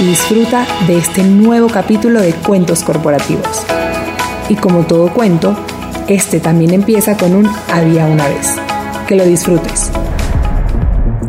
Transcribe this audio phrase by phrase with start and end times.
[0.00, 3.64] y disfruta de este nuevo capítulo de Cuentos Corporativos.
[4.48, 5.56] Y como todo cuento,
[6.08, 8.54] este también empieza con un había una vez.
[9.08, 9.90] Que lo disfrutes.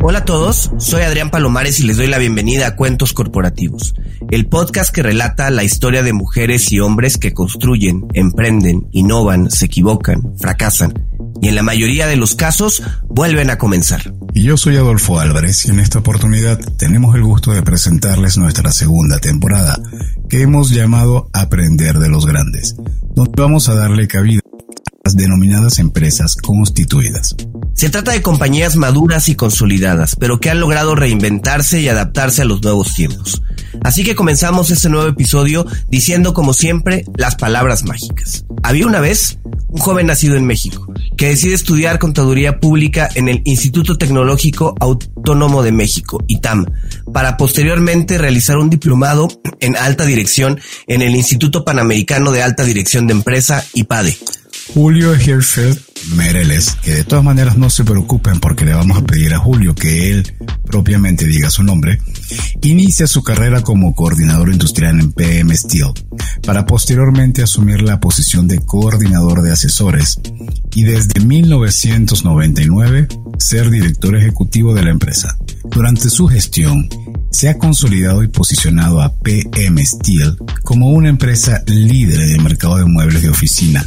[0.02, 3.95] Hola a todos, soy Adrián Palomares y les doy la bienvenida a Cuentos Corporativos,
[4.30, 9.66] el podcast que relata la historia de mujeres y hombres que construyen, emprenden, innovan, se
[9.66, 11.06] equivocan, fracasan
[11.41, 14.14] y en la mayoría de los casos vuelven a comenzar.
[14.34, 18.72] Y yo soy Adolfo Álvarez y en esta oportunidad tenemos el gusto de presentarles nuestra
[18.72, 19.80] segunda temporada
[20.30, 22.76] que hemos llamado Aprender de los Grandes,
[23.16, 27.36] donde vamos a darle cabida a las denominadas empresas constituidas.
[27.78, 32.45] Se trata de compañías maduras y consolidadas, pero que han logrado reinventarse y adaptarse a
[32.45, 33.44] los nuevos tiempos.
[33.83, 38.45] Así que comenzamos este nuevo episodio diciendo como siempre las palabras mágicas.
[38.64, 43.44] Había una vez un joven nacido en México que decide estudiar contaduría pública en el
[43.45, 46.66] Instituto Tecnológico Autónomo de México, ITAM,
[47.14, 49.28] para posteriormente realizar un diplomado
[49.59, 54.17] en alta dirección en el Instituto Panamericano de Alta Dirección de Empresa, IPADE.
[54.73, 59.33] Julio Hirschfeld Mereles, que de todas maneras no se preocupen porque le vamos a pedir
[59.33, 60.33] a Julio que él
[60.66, 61.99] propiamente diga su nombre,
[62.61, 65.91] inicia su carrera como coordinador industrial en PM Steel,
[66.45, 70.19] para posteriormente asumir la posición de coordinador de asesores
[70.73, 75.38] y desde 1999 ser director ejecutivo de la empresa.
[75.69, 76.88] Durante su gestión,
[77.31, 82.86] se ha consolidado y posicionado a PM Steel como una empresa líder del mercado de
[82.86, 83.86] muebles de oficina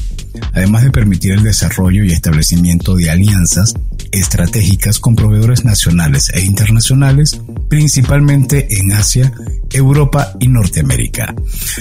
[0.53, 3.75] además de permitir el desarrollo y establecimiento de alianzas
[4.13, 9.33] estratégicas con proveedores nacionales e internacionales, principalmente en Asia,
[9.71, 11.35] Europa y Norteamérica.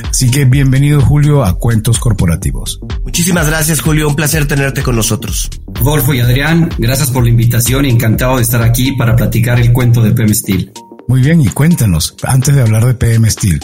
[0.10, 2.80] Así que bienvenido Julio a Cuentos Corporativos.
[3.04, 5.50] Muchísimas gracias Julio, un placer tenerte con nosotros.
[5.82, 9.74] Golfo y Adrián, gracias por la invitación y encantado de estar aquí para platicar el
[9.74, 10.72] cuento de PM Steel.
[11.08, 13.60] Muy bien, y cuéntanos, antes de hablar de PM Steel,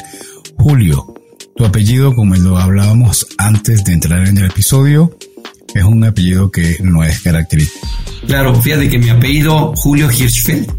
[0.58, 1.14] Julio,
[1.56, 5.18] tu apellido, como lo hablábamos antes de entrar en el episodio,
[5.74, 7.88] es un apellido que no es característico.
[8.28, 10.70] Claro, fíjate que mi apellido, Julio Hirschfeld,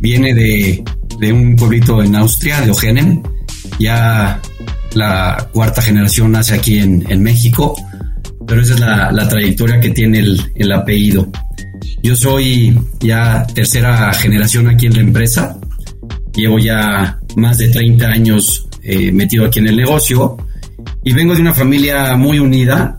[0.00, 0.84] viene de,
[1.32, 3.22] un pueblito en Austria, de Ogenem.
[3.80, 4.40] Ya
[4.94, 7.74] la cuarta generación nace aquí en, México,
[8.46, 11.28] pero esa es la, trayectoria que tiene el, el, apellido.
[12.04, 15.58] Yo soy ya tercera generación aquí en la empresa.
[16.34, 20.36] Llevo ya más de 30 años eh, metido aquí en el negocio.
[21.04, 22.98] Y vengo de una familia muy unida,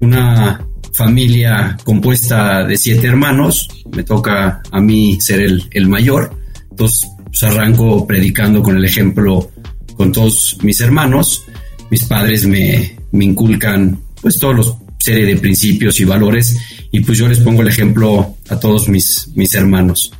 [0.00, 6.36] una familia compuesta de siete hermanos, me toca a mí ser el, mayor,
[6.70, 9.50] entonces pues, arranco predicando con el ejemplo
[9.96, 11.44] con todos mis hermanos,
[11.90, 16.56] mis padres me, me inculcan pues todos los serie de principios y valores.
[16.92, 20.12] Y pues yo les pongo el ejemplo a todos mis, mis hermanos.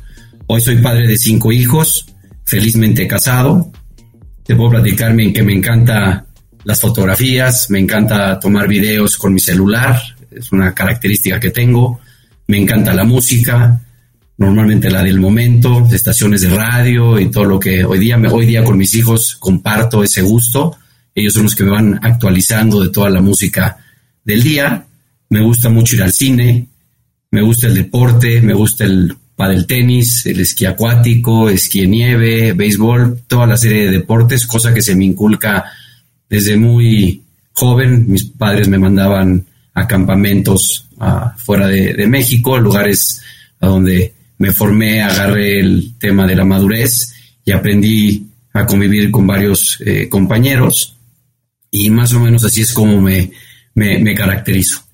[0.47, 2.07] Hoy soy padre de cinco hijos,
[2.43, 3.71] felizmente casado,
[4.43, 6.25] te puedo platicarme que me encanta
[6.63, 11.99] las fotografías, me encanta tomar videos con mi celular, es una característica que tengo,
[12.47, 13.81] me encanta la música,
[14.37, 18.63] normalmente la del momento, estaciones de radio y todo lo que hoy día, hoy día
[18.63, 20.77] con mis hijos comparto ese gusto,
[21.13, 23.77] ellos son los que me van actualizando de toda la música
[24.23, 24.85] del día,
[25.29, 26.67] me gusta mucho ir al cine,
[27.31, 29.15] me gusta el deporte, me gusta el
[29.49, 34.73] del tenis, el esquí acuático, esquí en nieve, béisbol, toda la serie de deportes, cosa
[34.73, 35.65] que se me inculca
[36.29, 37.21] desde muy
[37.53, 38.05] joven.
[38.07, 40.87] Mis padres me mandaban a campamentos
[41.37, 43.21] fuera de, México, lugares
[43.59, 49.25] a donde me formé, agarré el tema de la madurez y aprendí a convivir con
[49.25, 50.97] varios eh, compañeros
[51.71, 53.31] y más o menos así es como me,
[53.73, 54.90] me caracterizo.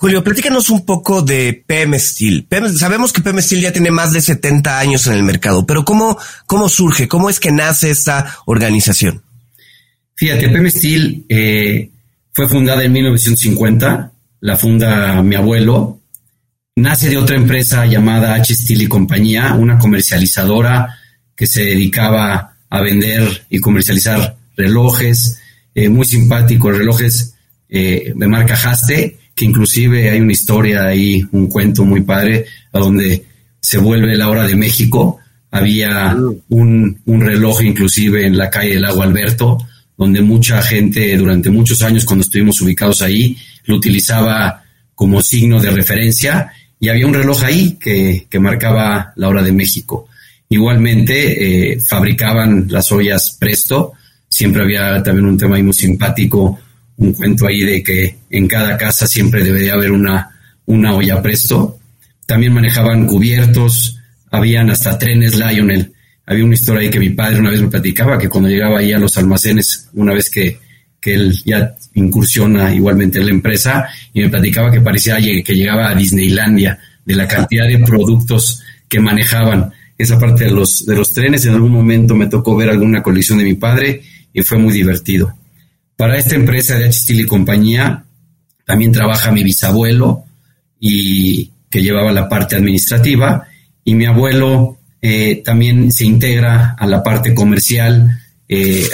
[0.00, 4.78] Julio, platícanos un poco de PM sabemos que PM Steel ya tiene más de 70
[4.78, 6.16] años en el mercado, pero ¿cómo,
[6.46, 7.08] cómo surge?
[7.08, 9.24] ¿Cómo es que nace esta organización?
[10.14, 10.70] Fíjate, PM
[11.28, 11.90] eh,
[12.32, 15.98] fue fundada en 1950, la funda mi abuelo,
[16.76, 20.96] nace de otra empresa llamada H Steel y compañía, una comercializadora
[21.34, 25.40] que se dedicaba a vender y comercializar relojes,
[25.74, 27.34] eh, muy simpáticos, relojes
[27.68, 32.78] eh, de marca Haste, que inclusive hay una historia ahí, un cuento muy padre, a
[32.80, 33.24] donde
[33.60, 35.18] se vuelve la hora de México.
[35.52, 36.16] Había
[36.48, 39.58] un, reloj inclusive en la calle del Agua Alberto,
[39.96, 44.64] donde mucha gente durante muchos años cuando estuvimos ubicados ahí lo utilizaba
[44.94, 46.50] como signo de referencia
[46.80, 50.08] y había un reloj ahí que, marcaba la hora de México.
[50.48, 53.92] Igualmente eh, fabricaban las ollas Presto,
[54.28, 56.58] siempre había también un tema ahí muy simpático,
[56.98, 60.30] un cuento ahí de que en cada casa siempre debería haber una,
[60.66, 61.78] una olla Presto.
[62.26, 63.98] También manejaban cubiertos,
[64.30, 65.92] habían hasta trenes Lionel.
[66.26, 68.92] Había una historia ahí que mi padre una vez me platicaba que cuando llegaba ahí
[68.92, 70.58] a los almacenes, una vez que,
[71.00, 75.88] que él ya incursiona igualmente en la empresa, y me platicaba que parecía que llegaba
[75.88, 79.72] a Disneylandia de la cantidad de productos que manejaban.
[79.96, 83.38] Esa parte de los, de los trenes, en algún momento me tocó ver alguna colisión
[83.38, 84.02] de mi padre
[84.32, 85.37] y fue muy divertido.
[85.98, 87.12] Para esta empresa de H.
[87.12, 88.04] y compañía
[88.64, 90.26] también trabaja mi bisabuelo
[90.78, 93.48] y que llevaba la parte administrativa
[93.82, 98.16] y mi abuelo eh, también se integra a la parte comercial,
[98.48, 98.86] eh,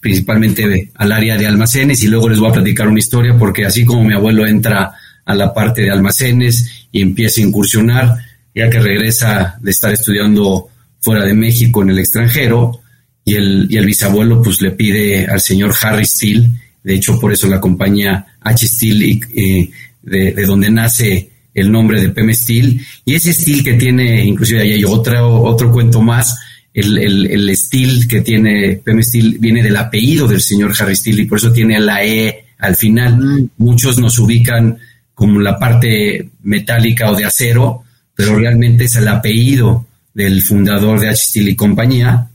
[0.00, 3.86] principalmente al área de almacenes y luego les voy a platicar una historia porque así
[3.86, 4.92] como mi abuelo entra
[5.24, 8.16] a la parte de almacenes y empieza a incursionar,
[8.54, 10.68] ya que regresa de estar estudiando
[11.00, 12.81] fuera de México en el extranjero,
[13.24, 16.50] y el, y el bisabuelo pues le pide al señor Harry Steele,
[16.82, 18.66] de hecho por eso la compañía H.
[18.66, 19.70] Steel, eh,
[20.02, 24.62] de, de, donde nace el nombre de PM Steel, y ese Steel que tiene, inclusive
[24.62, 26.36] ahí hay otro, otro cuento más,
[26.74, 31.22] el, el, el Steel que tiene PM Steel viene del apellido del señor Harry Steele
[31.22, 33.18] y por eso tiene la E al final.
[33.18, 33.50] Mm.
[33.58, 34.78] Muchos nos ubican
[35.14, 37.82] como la parte metálica o de acero,
[38.14, 41.28] pero realmente es el apellido del fundador de H.
[41.28, 42.30] Steel y compañía,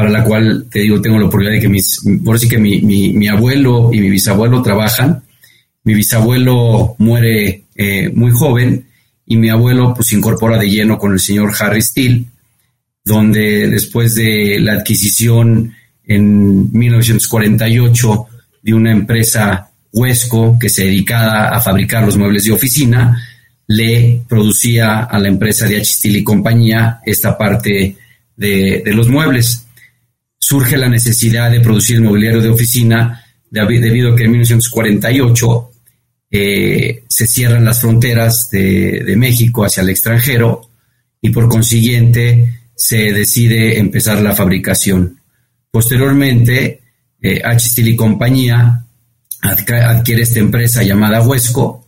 [0.00, 3.28] para la cual te digo, tengo la oportunidad de que mis, por así que mi,
[3.28, 5.22] abuelo y mi bisabuelo trabajan.
[5.84, 8.86] Mi bisabuelo muere eh, muy joven
[9.26, 12.24] y mi abuelo pues se incorpora de lleno con el señor Harry Steele,
[13.04, 18.26] donde después de la adquisición en 1948
[18.62, 23.22] de una empresa Huesco que se dedicaba a fabricar los muebles de oficina,
[23.66, 26.08] le producía a la empresa de H.
[26.08, 27.98] y compañía esta parte
[28.40, 29.66] de, los muebles.
[30.40, 35.70] Surge la necesidad de producir mobiliario de oficina debido a que en 1948
[36.32, 40.70] eh, se cierran las fronteras de, México hacia el extranjero
[41.20, 45.20] y por consiguiente se decide empezar la fabricación.
[45.70, 46.80] Posteriormente,
[47.20, 47.82] eh, H.
[47.82, 48.84] y compañía
[49.42, 51.86] adquiere esta empresa llamada Huesco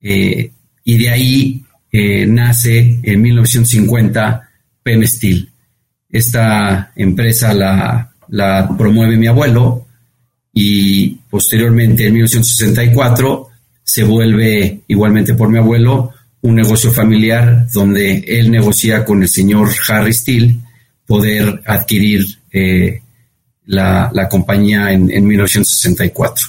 [0.00, 0.50] eh,
[0.84, 1.64] y de ahí
[2.26, 4.50] nace en 1950
[4.82, 5.53] PM Steel.
[6.14, 9.86] Esta empresa la, la promueve mi abuelo
[10.52, 13.48] y posteriormente en 1964
[13.82, 16.12] se vuelve igualmente por mi abuelo
[16.42, 20.56] un negocio familiar donde él negocia con el señor Harry Steele
[21.04, 23.02] poder adquirir eh,
[23.66, 26.46] la, la, compañía en, en 1964.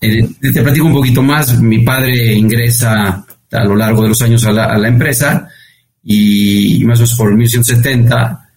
[0.00, 1.60] Eh, te platico un poquito más.
[1.60, 5.48] Mi padre ingresa a lo largo de los años a la, empresa
[6.02, 8.50] y, más o menos por 1970,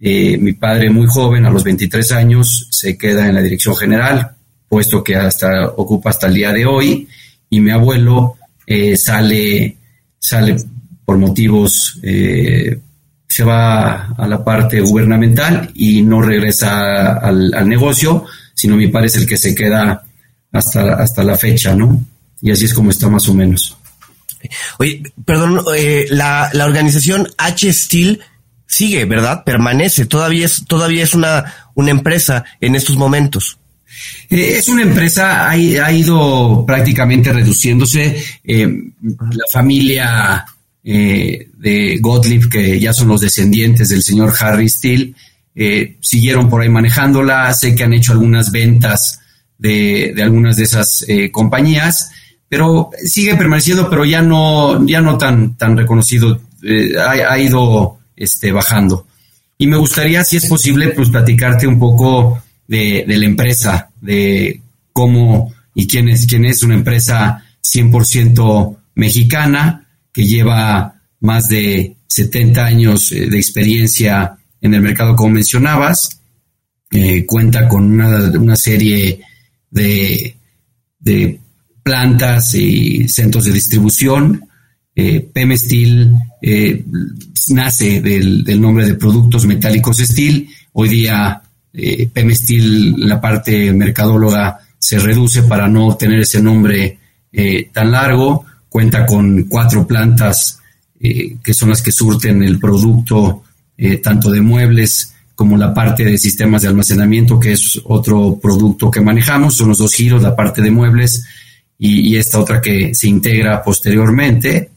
[0.00, 4.32] eh, mi padre muy joven, a los 23 años, se queda en la dirección general,
[4.68, 7.08] puesto que hasta ocupa hasta el día de hoy,
[7.48, 8.36] y mi abuelo
[8.66, 9.76] eh, sale,
[10.18, 10.56] sale
[11.04, 18.76] por motivos, se va a la parte gubernamental y no regresa al, al negocio, sino
[18.76, 20.04] mi padre es el que se queda
[20.52, 22.04] hasta, hasta la fecha, ¿no?
[22.42, 23.76] Y así es como está más o menos.
[24.78, 28.20] Oye, perdón, eh, la, la organización H Steel
[28.66, 29.44] sigue, ¿verdad?
[29.44, 33.58] Permanece, todavía es, todavía es una, una empresa en estos momentos.
[34.30, 38.22] Eh, es una empresa, ha, ha ido prácticamente reduciéndose.
[38.44, 38.68] Eh,
[39.02, 40.46] la familia
[40.82, 45.12] de Gottlieb, que ya son los descendientes del señor Harry Steele,
[46.00, 47.52] siguieron por ahí manejándola.
[47.52, 49.20] Sé que han hecho algunas ventas
[49.58, 52.10] de, algunas de esas compañías,
[52.50, 58.50] pero sigue permaneciendo, pero ya no, ya no tan, tan reconocido, eh, ha, ido este,
[58.50, 59.06] bajando.
[59.56, 64.60] Y me gustaría, si es posible, pues platicarte un poco de, la empresa, de
[64.92, 72.64] cómo y quién es, quién es una empresa 100% mexicana que lleva más de 70
[72.66, 76.20] años eh, de experiencia en el mercado, como mencionabas.
[77.28, 79.20] cuenta con una, una serie
[79.70, 80.34] de,
[81.82, 84.44] plantas y centros de distribución.
[84.94, 86.84] Eh, PM Steel eh,
[87.50, 90.48] nace del, nombre de Productos Metálicos Steel.
[90.72, 96.98] Hoy día eh, PM Steel, la parte mercadóloga, se reduce para no tener ese nombre
[97.32, 98.44] eh, tan largo.
[98.68, 100.58] Cuenta con cuatro plantas
[101.02, 103.42] que son las que surten el producto
[104.02, 109.00] tanto de muebles como la parte de sistemas de almacenamiento, que es otro producto que
[109.00, 111.24] manejamos, son los dos giros, la parte de muebles
[111.82, 114.70] y, esta otra que se integra posteriormente.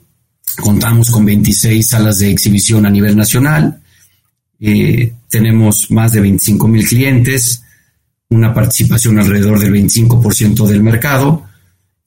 [0.62, 3.81] Contamos con 26 salas de exhibición a nivel nacional,
[4.60, 7.63] eh, tenemos más de 25 mil clientes,
[8.29, 11.43] una participación alrededor del 25% del mercado.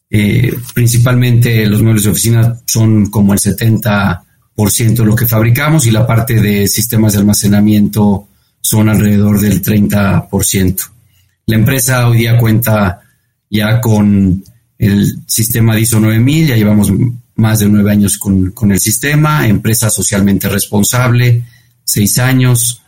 [0.08, 4.22] Eh, principalmente los muebles de oficina son como el 70%
[5.02, 8.28] de lo que fabricamos y la parte de sistemas de almacenamiento
[8.60, 10.90] son alrededor del 30%.
[11.46, 13.00] La empresa hoy día cuenta
[13.50, 14.42] ya con
[14.78, 16.92] el sistema ISO 9000, ya llevamos
[17.36, 21.42] más de nueve años con, el sistema, empresa socialmente responsable,
[21.84, 22.82] seis años,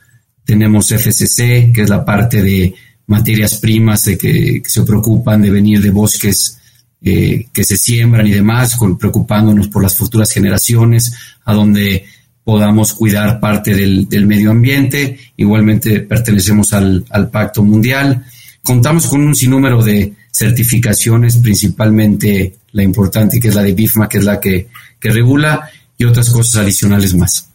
[0.44, 2.74] tenemos FCC, que es la parte de
[3.06, 6.58] materias primas de que, se preocupan de venir de bosques
[7.02, 11.12] eh, que se siembran y demás, con, preocupándonos por las futuras generaciones,
[11.44, 12.04] a donde
[12.48, 15.18] podamos cuidar parte del, medio ambiente.
[15.36, 18.24] Igualmente pertenecemos al, Pacto Mundial.
[18.62, 24.18] Contamos con un sinnúmero de certificaciones, principalmente la importante que es la de BIFMA, que
[24.18, 24.68] es la que,
[25.00, 27.48] regula, y otras cosas adicionales más.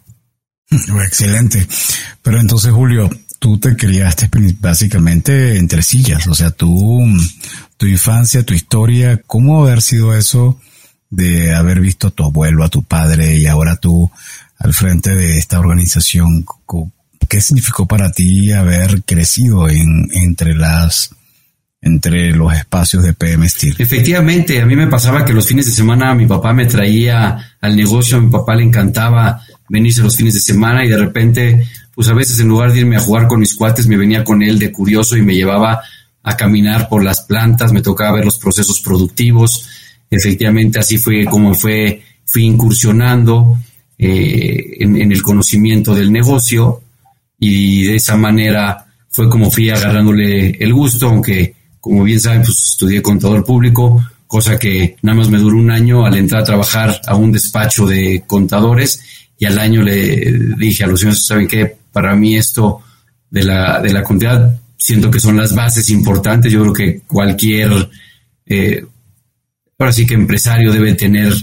[0.72, 1.66] Excelente.
[2.22, 7.06] Pero entonces, Julio, tú te criaste básicamente entre sillas, o sea, tú,
[7.78, 10.60] tu infancia, tu historia, ¿cómo haber sido eso
[11.10, 14.10] de haber visto a tu abuelo, a tu padre y ahora tú
[14.58, 16.46] al frente de esta organización.
[17.30, 21.12] ¿Qué significó para ti haber crecido en, entre las
[21.84, 23.76] entre los espacios de PM Steel?
[23.78, 27.76] Efectivamente, a mí me pasaba que los fines de semana mi papá me traía al
[27.76, 32.08] negocio, a mi papá le encantaba venirse los fines de semana y de repente, pues
[32.08, 34.58] a veces en lugar de irme a jugar con mis cuates, me venía con él
[34.58, 35.82] de curioso y me llevaba
[36.24, 39.68] a caminar por las plantas, me tocaba ver los procesos productivos.
[40.10, 43.58] Efectivamente, así fue como fue, fui incursionando
[43.98, 46.82] eh, en, el conocimiento del negocio
[47.40, 52.70] y de esa manera fue como fui agarrándole el gusto, aunque como bien saben, pues
[52.72, 57.02] estudié contador público, cosa que nada más me duró un año al entrar a trabajar
[57.06, 59.04] a un despacho de contadores
[59.38, 61.76] y al año le dije a los señores, ¿saben qué?
[61.92, 62.82] Para mí esto
[63.30, 67.90] de la, de la contabilidad siento que son las bases importantes, yo creo que cualquier,
[68.46, 68.86] eh,
[69.78, 71.34] ahora sí que empresario debe tener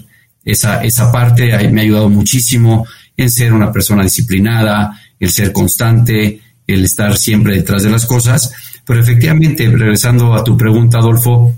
[0.43, 6.41] esa, esa parte me ha ayudado muchísimo en ser una persona disciplinada, el ser constante,
[6.67, 8.55] el estar siempre detrás de las cosas.
[8.91, 11.55] Pero efectivamente, regresando a tu pregunta, Adolfo,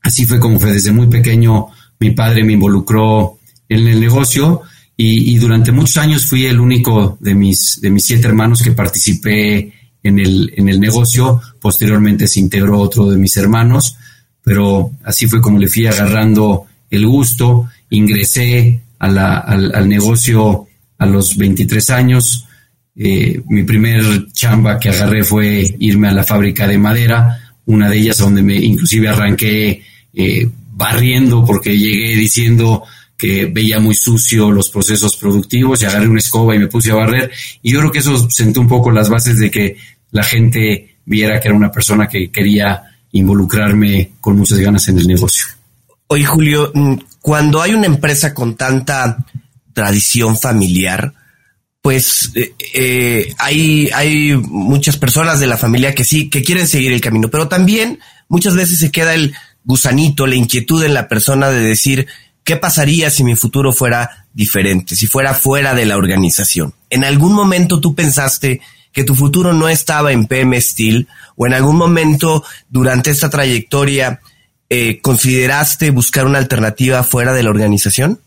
[0.00, 1.66] así fue como fue desde muy pequeño,
[1.98, 4.62] mi padre me involucró en el negocio
[4.96, 9.74] y, durante muchos años fui el único de mis, de mis siete hermanos que participé
[10.02, 11.42] en el, en el negocio.
[11.60, 13.98] Posteriormente se integró otro de mis hermanos,
[14.42, 21.90] pero así fue como le fui agarrando el gusto ingresé al, negocio a los 23
[21.90, 22.46] años.
[22.96, 27.98] Eh, mi primer chamba que agarré fue irme a la fábrica de madera, una de
[27.98, 29.82] ellas donde me inclusive arranqué
[30.12, 32.82] eh, barriendo porque llegué diciendo
[33.16, 36.94] que veía muy sucio los procesos productivos y agarré una escoba y me puse a
[36.94, 37.30] barrer
[37.62, 39.76] y yo creo que eso sentó un poco las bases de que
[40.10, 42.82] la gente viera que era una persona que quería
[43.12, 45.46] involucrarme con muchas ganas en el negocio.
[46.06, 49.18] Oye, Julio, mm, cuando hay una empresa con tanta
[49.72, 51.12] tradición familiar,
[51.82, 56.92] pues eh, eh, hay, hay muchas personas de la familia que sí, que quieren seguir
[56.92, 59.34] el camino, pero también muchas veces se queda el
[59.64, 62.06] gusanito, la inquietud en la persona de decir,
[62.44, 66.74] ¿qué pasaría si mi futuro fuera diferente, si fuera fuera de la organización?
[66.90, 68.60] ¿En algún momento tú pensaste
[68.92, 74.20] que tu futuro no estaba en PM Steel o en algún momento durante esta trayectoria
[74.72, 78.20] eh, ¿consideraste buscar una alternativa fuera de la organización?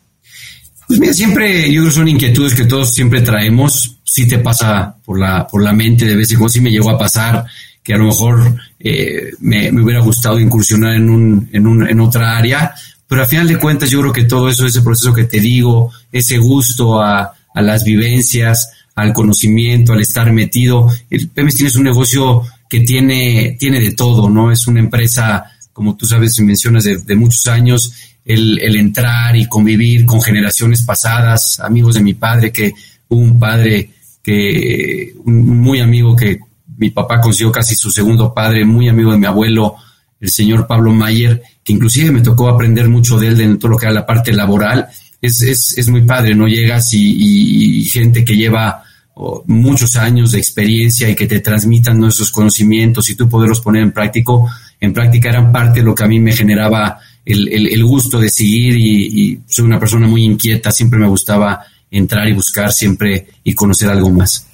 [0.93, 3.97] Pues mira, siempre, yo creo que son inquietudes que todos siempre traemos.
[4.03, 6.91] Si te pasa por la, por la mente de vez en cuando, sí me llegó
[6.91, 7.43] a pasar
[7.81, 12.37] que a lo mejor eh, me, hubiera gustado incursionar en, un, en, un, en otra
[12.37, 12.75] área,
[13.07, 15.91] pero al final de cuentas yo creo que todo eso, ese proceso que te digo,
[16.11, 21.83] ese gusto a, a las vivencias, al conocimiento, al estar metido, el PEMES tiene un
[21.85, 24.51] negocio que tiene, tiene de todo, ¿no?
[24.51, 27.93] Es una empresa como tú sabes y mencionas, de, muchos años,
[28.25, 32.73] el, entrar y convivir con generaciones pasadas, amigos de mi padre, que
[33.09, 33.89] un padre
[34.21, 36.39] que, un, muy amigo que
[36.77, 39.75] mi papá consiguió casi su segundo padre, muy amigo de mi abuelo,
[40.19, 43.77] el señor Pablo Mayer, que inclusive me tocó aprender mucho de él en todo lo
[43.77, 44.87] que era la parte laboral.
[45.21, 46.47] Es, es, es muy padre, ¿no?
[46.47, 52.31] Llegas y, gente que lleva oh, muchos años de experiencia y que te transmitan nuestros
[52.31, 54.49] conocimientos y tú poderlos poner en práctico,
[54.79, 58.77] en práctica eran parte de lo que a mí me generaba el, gusto de seguir
[58.77, 63.89] y, soy una persona muy inquieta, siempre me gustaba entrar y buscar siempre y conocer
[63.89, 64.47] algo más.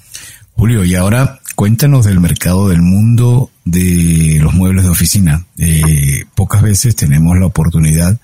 [0.52, 5.46] Julio, y ahora cuéntanos del mercado del mundo de los muebles de oficina.
[5.58, 8.18] Eh, pocas veces tenemos la oportunidad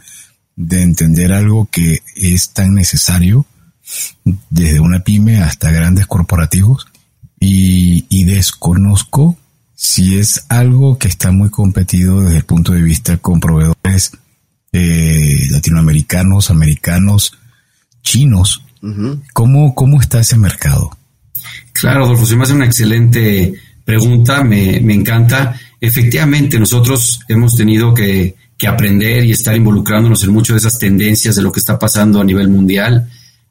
[0.55, 3.47] de entender algo que es tan necesario
[4.51, 6.87] desde una pyme hasta grandes corporativos
[7.39, 9.39] y desconozco
[9.77, 14.13] si es algo que está muy competido desde el punto de vista con proveedores
[14.77, 17.33] eh, latinoamericanos, americanos,
[18.03, 18.63] chinos.
[19.33, 20.97] ¿Cómo, ¿Cómo está ese mercado?
[21.73, 23.55] Claro, Adolfo, se me hace una excelente
[23.85, 25.59] pregunta, me, me encanta.
[25.81, 31.35] Efectivamente, nosotros hemos tenido que, que, aprender y estar involucrándonos en muchas de esas tendencias
[31.35, 33.09] de lo que está pasando a nivel mundial.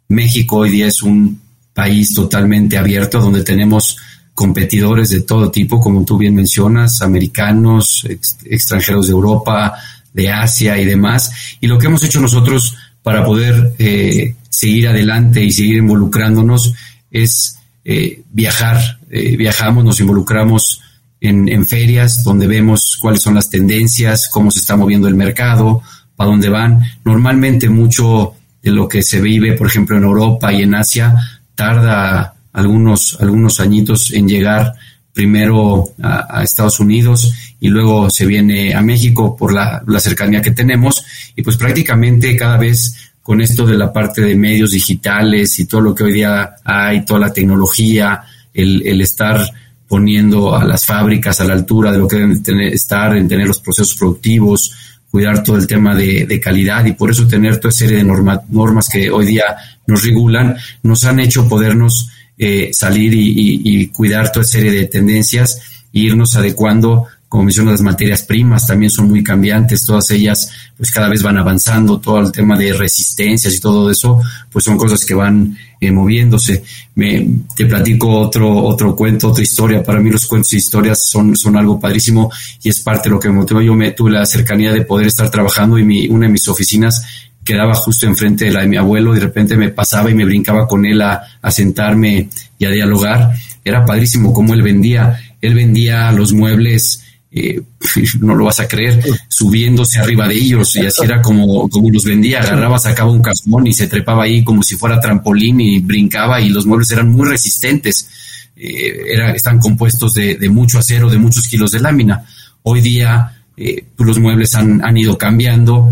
[0.07, 1.41] México hoy día es un
[1.73, 3.97] país totalmente abierto donde tenemos
[4.35, 8.05] competidores de todo tipo, como tú bien mencionas, americanos,
[8.45, 9.75] extranjeros de Europa,
[10.15, 11.57] de Asia y demás.
[11.59, 16.73] Y lo que hemos hecho nosotros para poder eh, seguir adelante y seguir involucrándonos
[17.11, 18.79] es eh, viajar.
[19.11, 20.81] Eh, viajamos, nos involucramos
[21.19, 25.81] en, ferias donde vemos cuáles son las tendencias, cómo se está moviendo el mercado,
[26.15, 26.79] para dónde van.
[27.03, 31.13] Normalmente mucho de lo que se vive, por ejemplo, en Europa y en Asia,
[31.55, 34.73] tarda algunos, algunos añitos en llegar
[35.15, 41.03] primero a, Estados Unidos y luego se viene a México por la, cercanía que tenemos.
[41.35, 45.81] Y pues prácticamente cada vez con esto de la parte de medios digitales y todo
[45.81, 49.41] lo que hoy día hay, toda la tecnología, el, estar
[49.87, 53.59] poniendo a las fábricas a la altura de lo que deben estar, en tener los
[53.59, 54.71] procesos productivos,
[55.09, 59.09] cuidar todo el tema de, calidad y por eso tener toda serie de normas que
[59.09, 59.55] hoy día
[59.87, 65.61] nos regulan, nos han hecho podernos eh, salir y, cuidar toda serie de tendencias
[65.93, 70.89] e irnos adecuando, como menciono, las materias primas también son muy cambiantes, todas ellas pues
[70.89, 75.03] cada vez van avanzando, todo el tema de resistencias y todo eso, pues son cosas
[75.03, 76.63] que van eh, moviéndose.
[76.95, 79.83] Me, te platico otro, otro cuento, otra historia.
[79.83, 82.31] Para mí los cuentos y historias son, son algo padrísimo
[82.63, 83.61] y es parte de lo que me motivó.
[83.61, 87.05] Yo me tuve la cercanía de poder estar trabajando y mi, una de mis oficinas
[87.43, 90.67] quedaba justo enfrente de la de mi abuelo, de repente me pasaba y me brincaba
[90.67, 93.33] con él a, sentarme y a dialogar.
[93.63, 95.19] Era padrísimo cómo él vendía.
[95.41, 97.04] Él vendía los muebles,
[97.37, 97.61] eh,
[98.21, 102.05] no lo vas a creer, subiéndose arriba de ellos y así era como, como los
[102.05, 102.39] vendía.
[102.39, 106.47] Agarraba, sacaba un cajón y se trepaba ahí como si fuera trampolín y brincaba y
[106.49, 108.07] los muebles eran muy resistentes.
[108.55, 112.25] Eh, están compuestos de, mucho acero, de muchos kilos de lámina.
[112.63, 115.91] Hoy día eh, pues los muebles han, han ido cambiando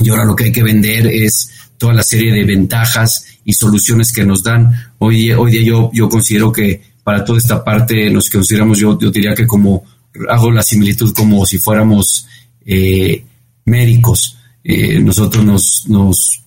[0.00, 4.12] y ahora lo que hay que vender es toda la serie de ventajas y soluciones
[4.12, 4.72] que nos dan.
[4.98, 9.12] Hoy, hoy día yo, yo considero que para toda esta parte nos consideramos, yo, yo
[9.12, 9.84] diría que como
[10.28, 12.26] hago la similitud como si fuéramos
[12.64, 13.24] eh,
[13.64, 14.38] médicos.
[14.64, 16.42] Eh, nosotros nos, nos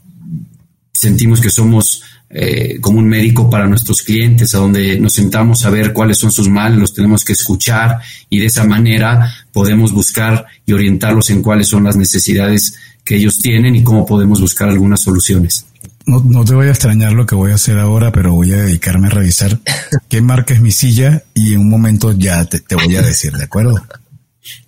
[0.92, 5.70] sentimos que somos eh, como un médico para nuestros clientes, a donde nos sentamos a
[5.70, 8.00] ver cuáles son sus males, los tenemos que escuchar
[8.30, 13.40] y de esa manera podemos buscar y orientarlos en cuáles son las necesidades que ellos
[13.40, 15.66] tienen y cómo podemos buscar algunas soluciones.
[16.08, 18.58] No, no, te voy a extrañar lo que voy a hacer ahora, pero voy a
[18.58, 19.60] dedicarme a revisar
[20.10, 23.44] qué marca es mi silla y en un momento ya te, voy a decir, ¿de
[23.44, 23.82] acuerdo?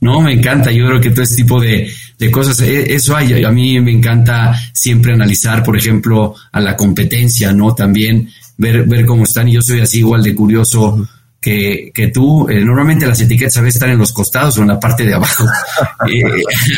[0.01, 0.71] No, me encanta.
[0.71, 3.43] Yo creo que todo este tipo de, de cosas, e, eso hay.
[3.43, 7.75] A mí me encanta siempre analizar, por ejemplo, a la competencia, ¿no?
[7.75, 9.47] También ver, ver cómo están.
[9.47, 11.07] Y yo soy así igual de curioso
[11.39, 12.49] que, que tú.
[12.49, 15.13] Eh, normalmente las etiquetas a veces están en los costados o en la parte de
[15.13, 15.45] abajo.
[16.11, 16.23] eh,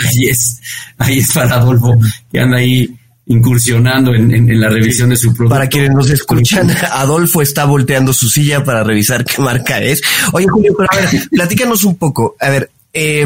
[0.08, 0.60] ahí es,
[0.98, 1.98] ahí es para Adolfo,
[2.30, 2.99] que anda ahí
[3.30, 5.56] incursionando en, en, la revisión de su producto.
[5.56, 10.02] Para quienes nos escuchan, Adolfo está volteando su silla para revisar qué marca es.
[10.34, 12.36] Oye, Julio, pero a ver, platícanos un poco.
[12.40, 13.26] A ver, eh,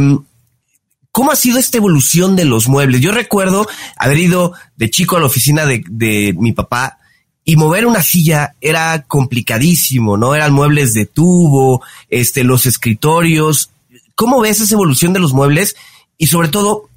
[1.13, 2.99] ¿Cómo ha sido esta evolución de los muebles?
[2.99, 6.97] Yo recuerdo haber ido de chico a la oficina de, de mi papá
[7.45, 10.33] y mover una silla era complicadísimo, ¿no?
[10.33, 13.69] Eran muebles de tubo, este, los escritorios.
[14.15, 15.75] ¿Cómo ves esa evolución de los muebles?
[16.17, 16.89] Y sobre todo,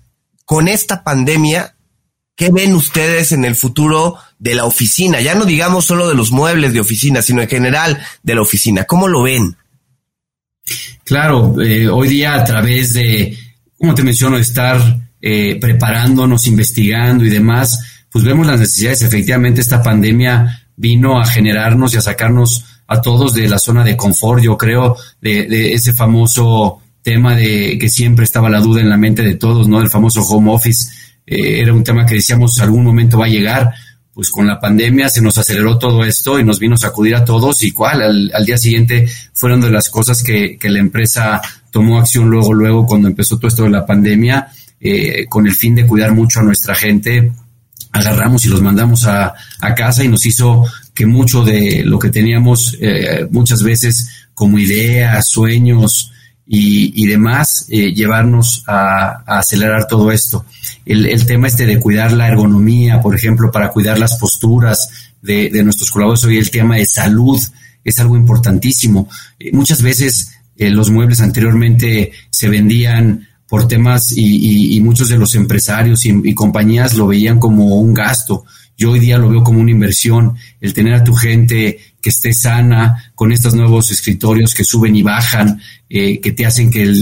[0.47, 1.76] con esta pandemia,
[2.37, 5.21] ¿qué ven ustedes en el futuro de la oficina?
[5.21, 8.85] Ya no digamos solo de los muebles de oficina, sino en general de la oficina.
[8.85, 9.57] ¿Cómo lo ven?
[11.05, 13.37] Claro, eh, hoy día a través de,
[13.79, 14.81] como te menciono, estar
[15.21, 19.03] eh, preparándonos, investigando y demás, pues vemos las necesidades.
[19.03, 23.97] Efectivamente, esta pandemia vino a generarnos y a sacarnos a todos de la zona de
[23.97, 28.97] confort, yo creo, de, ese famoso tema de que siempre estaba la duda en la
[28.97, 29.81] mente de todos, ¿no?
[29.81, 30.93] El famoso home office.
[31.27, 33.73] Eh, era un tema que decíamos algún momento va a llegar.
[34.15, 37.25] Pues con la pandemia se nos aceleró todo esto y nos vino a sacudir a
[37.25, 37.63] todos.
[37.65, 42.31] Y cuál, al, día siguiente fueron de las cosas que, que, la empresa tomó acción
[42.31, 44.49] luego, luego cuando empezó todo esto de la pandemia,
[44.81, 47.31] eh, con el fin de cuidar mucho a nuestra gente,
[47.93, 49.35] agarramos y los mandamos a,
[49.77, 55.29] casa y nos hizo que mucho de lo que teníamos eh, muchas veces como ideas,
[55.31, 56.13] sueños
[56.49, 60.45] y, demás, eh, llevarnos a, acelerar todo esto.
[60.85, 64.89] El, tema este de cuidar la ergonomía, por ejemplo, para cuidar las posturas
[65.21, 67.41] de, nuestros colaboradores, hoy el tema de salud
[67.85, 69.09] es algo importantísimo.
[69.39, 75.35] Eh, muchas veces eh, los muebles anteriormente se vendían por temas y, muchos de los
[75.35, 78.45] empresarios y, compañías lo veían como un gasto.
[78.77, 82.33] Yo hoy día lo veo como una inversión, el tener a tu gente que esté
[82.33, 86.93] sana, con estos nuevos escritorios que suben y bajan, eh, que te hacen que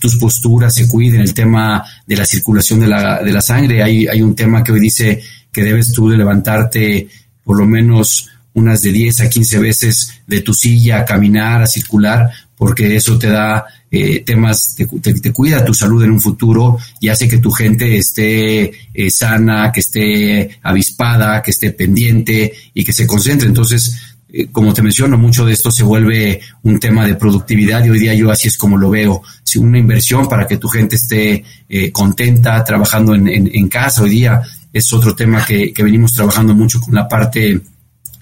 [0.00, 3.82] tus posturas se cuiden, el tema de la circulación de la, de la sangre.
[3.82, 7.08] Hay, hay un tema que hoy dice que debes tú de levantarte
[7.42, 11.66] por lo menos unas de 10 a 15 veces de tu silla a caminar, a
[11.66, 16.78] circular, porque eso te da eh, temas, te, te, cuida tu salud en un futuro
[17.00, 22.84] y hace que tu gente esté eh, sana, que esté avispada, que esté pendiente y
[22.84, 23.46] que se concentre.
[23.46, 23.96] Entonces,
[24.32, 28.00] eh, como te menciono, mucho de esto se vuelve un tema de productividad y hoy
[28.00, 29.22] día yo así es como lo veo.
[29.44, 31.44] Si una inversión para que tu gente esté
[31.92, 36.80] contenta trabajando en, en, casa hoy día es otro tema que, que venimos trabajando mucho
[36.80, 37.60] con la parte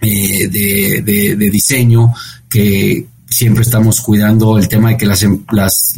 [0.02, 2.12] de, de, diseño
[2.48, 5.94] que, siempre estamos cuidando el tema de que las, em, las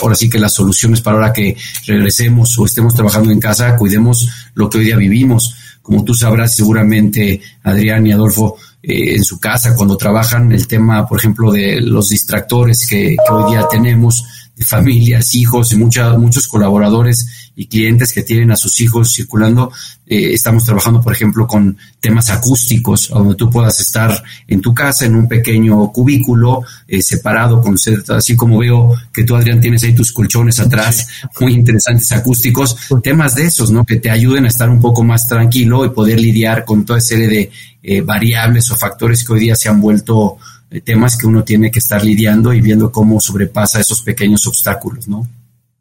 [0.00, 4.28] ahora sí que las soluciones para ahora que regresemos o estemos trabajando en casa, cuidemos
[4.54, 5.54] lo que hoy día vivimos.
[5.80, 11.06] Como tú sabrás seguramente, Adrián y Adolfo, eh, en su casa cuando trabajan, el tema,
[11.06, 14.24] por ejemplo, de los distractores que, hoy día tenemos,
[14.56, 19.70] de familias, hijos y muchos colaboradores y clientes que tienen a sus hijos circulando.
[20.06, 25.04] Eh, estamos trabajando, por ejemplo, con temas acústicos, donde tú puedas estar en tu casa,
[25.06, 27.76] en un pequeño cubículo, eh, separado, con
[28.08, 31.06] así como veo que tú, Adrián, tienes ahí tus colchones atrás,
[31.40, 33.84] muy interesantes acústicos, temas de esos, ¿no?
[33.84, 37.28] Que te ayuden a estar un poco más tranquilo y poder lidiar con toda serie
[37.28, 37.50] de
[37.82, 40.38] eh, variables o factores que hoy día se han vuelto
[40.84, 45.28] temas que uno tiene que estar lidiando y viendo cómo sobrepasa esos pequeños obstáculos, ¿no?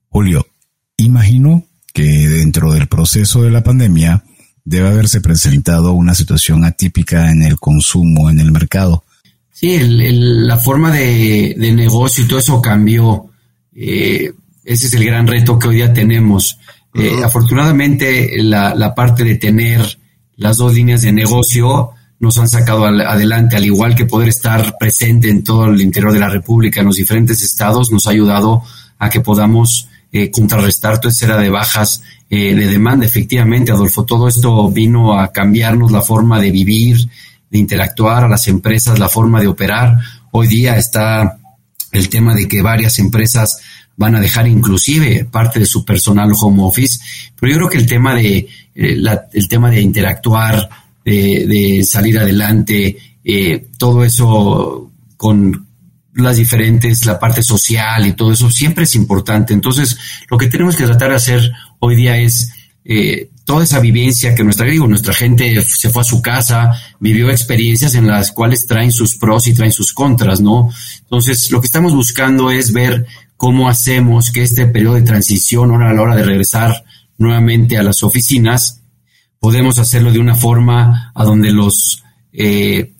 [0.10, 0.46] Julio,
[1.02, 4.24] Imagino que dentro del proceso de la pandemia
[4.64, 9.04] debe haberse presentado una situación atípica en el consumo, en el mercado.
[9.52, 13.28] Sí, la forma de, negocio y todo eso cambió.
[13.76, 14.32] Eh,
[14.64, 16.58] ese es el gran reto que hoy día tenemos.
[16.94, 20.00] Eh, afortunadamente, la, parte de tener
[20.36, 25.30] las dos líneas de negocio nos han sacado adelante, al igual que poder estar presente
[25.30, 28.64] en todo el interior de la República, en los diferentes estados, nos ha ayudado
[29.00, 33.06] a que podamos eh, contrarrestar toda esa de bajas eh, de demanda.
[33.06, 36.97] Efectivamente, Adolfo, todo esto vino a cambiarnos la forma de vivir,
[37.50, 39.97] de interactuar a las empresas, la forma de operar.
[40.32, 41.38] Hoy día está
[41.91, 43.60] el tema de que varias empresas
[43.97, 47.00] van a dejar inclusive parte de su personal home office,
[47.39, 48.97] pero yo creo que el tema de eh,
[49.34, 50.69] el tema de interactuar,
[51.04, 55.67] de, de salir adelante, eh, todo eso con
[56.13, 59.54] las diferentes, la parte social y todo eso siempre es importante.
[59.54, 59.97] Entonces,
[60.30, 62.52] lo que tenemos que tratar de hacer hoy día es
[62.84, 67.30] eh, toda esa vivencia que nuestra, digo, nuestra gente se fue a su casa, vivió
[67.30, 70.69] experiencias en las cuales traen sus pros y traen sus contras, ¿no?
[71.02, 73.06] Entonces, lo que estamos buscando es ver
[73.38, 76.84] cómo hacemos que este periodo de transición, ahora a la hora de regresar
[77.17, 78.82] nuevamente a las oficinas,
[79.39, 82.93] podemos hacerlo de una forma a donde los eh,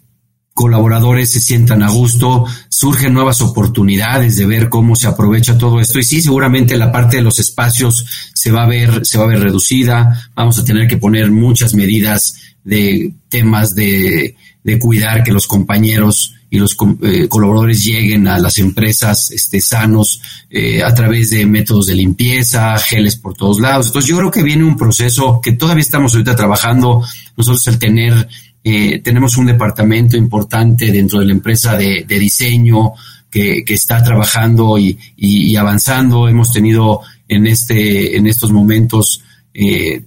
[0.54, 6.00] colaboradores se sientan a gusto, surgen nuevas oportunidades de ver cómo se aprovecha todo esto.
[6.00, 9.28] Y sí, seguramente la parte de los espacios se va a ver, se va a
[9.28, 15.32] ver reducida, vamos a tener que poner muchas medidas de temas de, de cuidar que
[15.32, 21.30] los compañeros y los eh, colaboradores lleguen a las empresas este, sanos eh, a través
[21.30, 23.88] de métodos de limpieza, geles por todos lados.
[23.88, 27.02] Entonces yo creo que viene un proceso que todavía estamos ahorita trabajando,
[27.38, 28.28] nosotros el tener
[28.64, 32.94] eh, tenemos un departamento importante dentro de la empresa de, diseño
[33.30, 36.28] que, está trabajando y, avanzando.
[36.28, 40.04] Hemos tenido en, este, en estos momentos eh,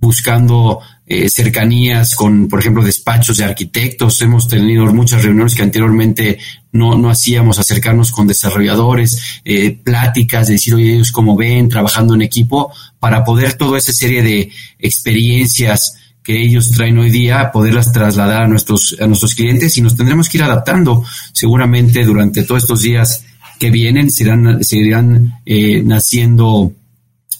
[0.00, 4.20] buscando eh, cercanías con, por ejemplo, despachos de arquitectos.
[4.20, 6.38] Hemos tenido muchas reuniones que anteriormente
[6.72, 9.40] no, no hacíamos, acercarnos con desarrolladores,
[9.84, 14.22] pláticas, de decir, oye, ellos cómo ven, trabajando en equipo, para poder toda esa serie
[14.22, 19.80] de experiencias que ellos traen hoy día, poderlas trasladar a nuestros, a nuestros clientes y
[19.80, 21.04] nos tendremos que ir adaptando.
[21.32, 23.24] Seguramente durante todos estos días
[23.60, 26.72] que vienen seguirán, seguirán eh, naciendo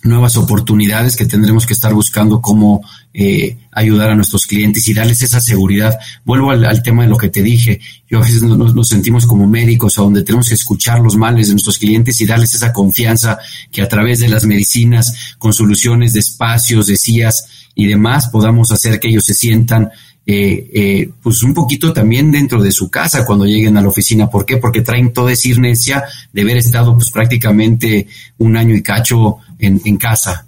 [0.05, 2.81] nuevas oportunidades que tendremos que estar buscando cómo
[3.13, 5.99] eh, ayudar a nuestros clientes y darles esa seguridad.
[6.25, 7.81] Vuelvo al, tema de lo que te dije.
[8.09, 11.49] Yo a veces nos, nos, sentimos como médicos, a donde tenemos que escuchar los males
[11.49, 13.37] de nuestros clientes y darles esa confianza
[13.73, 18.73] que a través de las medicinas, con soluciones de espacios, de sillas, y demás podamos
[18.73, 19.91] hacer que ellos se sientan
[20.29, 24.29] eh, eh, pues un poquito también dentro de su casa cuando lleguen a la oficina.
[24.29, 24.57] ¿Por qué?
[24.57, 28.09] Porque traen toda esa inercia de haber estado pues prácticamente
[28.39, 30.47] un año y cacho en, en casa.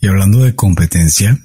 [0.00, 1.36] Y hablando de competencia,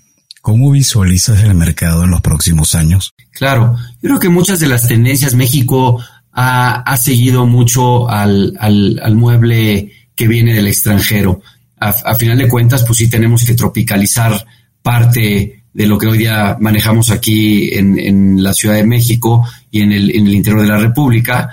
[0.42, 3.12] ¿cómo visualizas el mercado en los próximos años?
[3.32, 6.00] Claro, yo creo que muchas de las tendencias México
[6.32, 11.42] ha, ha seguido mucho al, al, al, mueble que viene del extranjero.
[11.80, 14.46] A, a, final de cuentas, pues sí tenemos que tropicalizar
[14.84, 19.82] parte de lo que hoy día manejamos aquí en, en la Ciudad de México y
[19.82, 21.50] en el, en el interior de la República,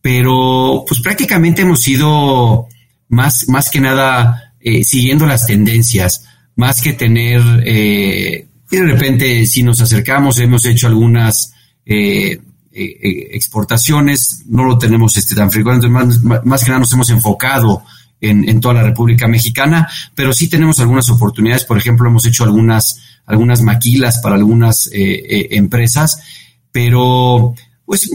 [0.00, 2.68] pero pues prácticamente hemos ido
[3.08, 6.24] más, más que nada eh, siguiendo las tendencias,
[6.56, 11.52] más que tener, eh, de repente si nos acercamos, hemos hecho algunas
[11.84, 12.40] eh,
[12.76, 17.82] eh, exportaciones, no lo tenemos este, tan frecuente, más, más que nada nos hemos enfocado
[18.30, 22.98] en, toda la República Mexicana, pero sí tenemos algunas oportunidades, por ejemplo, hemos hecho algunas,
[23.26, 26.18] algunas maquilas para algunas eh, eh, empresas,
[26.72, 28.10] pero pues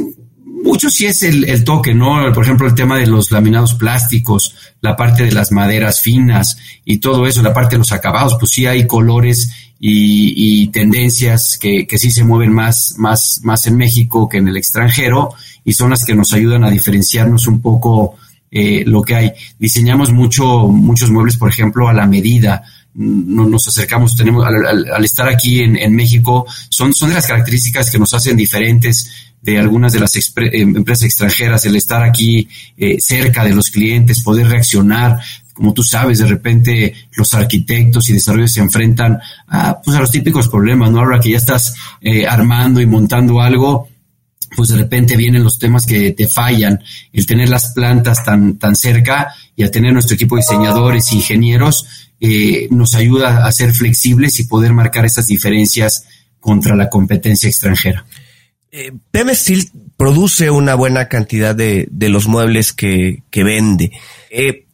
[0.63, 2.31] mucho sí es el, toque, ¿no?
[2.33, 6.97] Por ejemplo, el tema de los laminados plásticos, la parte de las maderas finas y
[6.97, 11.87] todo eso, la parte de los acabados, pues sí hay colores y, y tendencias que,
[11.87, 15.91] que, sí se mueven más, más, más en México que en el extranjero y son
[15.91, 18.17] las que nos ayudan a diferenciarnos un poco
[18.51, 19.31] eh, lo que hay.
[19.57, 22.63] Diseñamos mucho, muchos muebles, por ejemplo, a la medida.
[22.93, 27.99] No, nos acercamos, tenemos, al, estar aquí en, México, son, son de las características que
[27.99, 33.55] nos hacen diferentes de algunas de las empresas extranjeras, el estar aquí eh, cerca de
[33.55, 35.19] los clientes, poder reaccionar,
[35.53, 40.11] como tú sabes, de repente los arquitectos y desarrollos se enfrentan a, pues, a los
[40.11, 40.99] típicos problemas, ¿no?
[40.99, 43.89] Ahora que ya estás eh, armando y montando algo,
[44.55, 46.81] pues de repente vienen los temas que te fallan,
[47.13, 51.85] el tener las plantas tan, tan cerca y a tener nuestro equipo de diseñadores, ingenieros,
[52.19, 56.05] eh, nos ayuda a ser flexibles y poder marcar esas diferencias
[56.39, 58.05] contra la competencia extranjera.
[58.71, 58.91] Eh,
[59.97, 63.91] produce una buena cantidad de, de los muebles que, que vende.
[64.29, 64.65] Eh,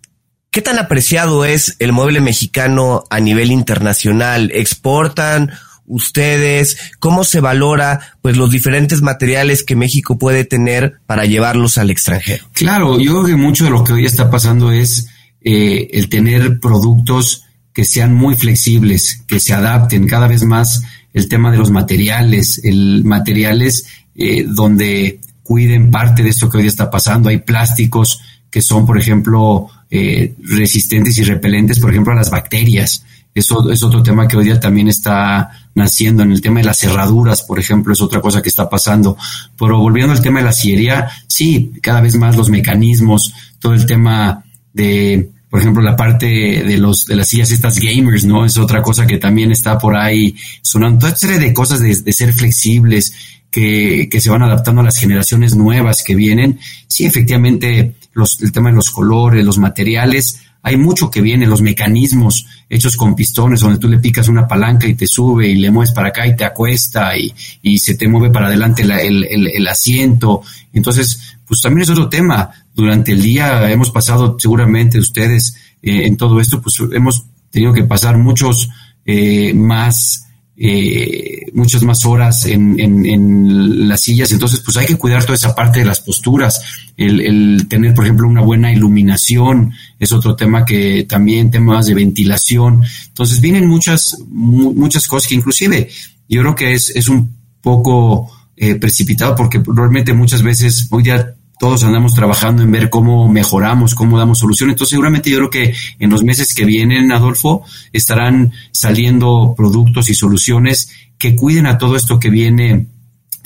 [0.52, 4.52] ¿Qué tan apreciado es el mueble mexicano a nivel internacional?
[4.54, 5.52] ¿Exportan
[5.88, 6.78] ustedes?
[7.00, 12.46] ¿Cómo se valora pues los diferentes materiales que México puede tener para llevarlos al extranjero?
[12.54, 15.08] Claro, yo creo que mucho de lo que hoy está pasando es
[15.42, 17.44] eh, el tener productos
[17.74, 20.82] que sean muy flexibles, que se adapten cada vez más
[21.14, 26.68] el tema de los materiales, el materiales eh, donde cuiden parte de esto que hoy
[26.68, 27.30] está pasando.
[27.30, 33.06] Hay plásticos que son, por ejemplo, eh, resistentes y repelentes, por ejemplo, a las bacterias.
[33.34, 36.24] Eso es otro tema que hoy día también está naciendo.
[36.24, 39.18] En el tema de las cerraduras, por ejemplo, es otra cosa que está pasando.
[39.58, 43.86] Pero volviendo al tema de la sillería, sí, cada vez más los mecanismos, todo el
[43.86, 48.46] tema de, por ejemplo, la parte de los de las sillas estas gamers, ¿no?
[48.46, 51.00] Es otra cosa que también está por ahí sonando.
[51.00, 53.14] Toda serie de cosas de, de ser flexibles,
[53.52, 56.60] que, que, se van adaptando a las generaciones nuevas que vienen.
[56.88, 61.62] Sí, efectivamente, los, el tema de los colores, los materiales, hay mucho que viene, los
[61.62, 65.70] mecanismos hechos con pistones, donde tú le picas una palanca y te sube y le
[65.70, 69.26] mueves para acá y te acuesta y, y se te mueve para adelante la, el,
[69.26, 70.42] el, el, asiento.
[70.74, 72.50] Entonces, pues también es otro tema.
[72.74, 77.84] Durante el día hemos pasado, seguramente ustedes, eh, en todo esto, pues hemos tenido que
[77.84, 78.68] pasar muchos
[79.06, 80.25] eh, más
[80.58, 85.36] eh, muchas más horas en, en, en, las sillas, entonces pues hay que cuidar toda
[85.36, 86.62] esa parte de las posturas,
[86.96, 91.94] el, el, tener por ejemplo una buena iluminación es otro tema que también temas de
[91.94, 95.90] ventilación, entonces vienen muchas mu muchas cosas que inclusive
[96.30, 101.36] yo creo que es, es un poco eh, precipitado porque realmente muchas veces hoy día
[101.60, 104.70] todos andamos trabajando en ver cómo mejoramos, cómo damos solución.
[104.70, 107.64] Entonces, seguramente yo creo que en los meses que vienen, Adolfo,
[107.94, 112.88] estarán saliendo productos y soluciones que cuiden a todo esto que viene,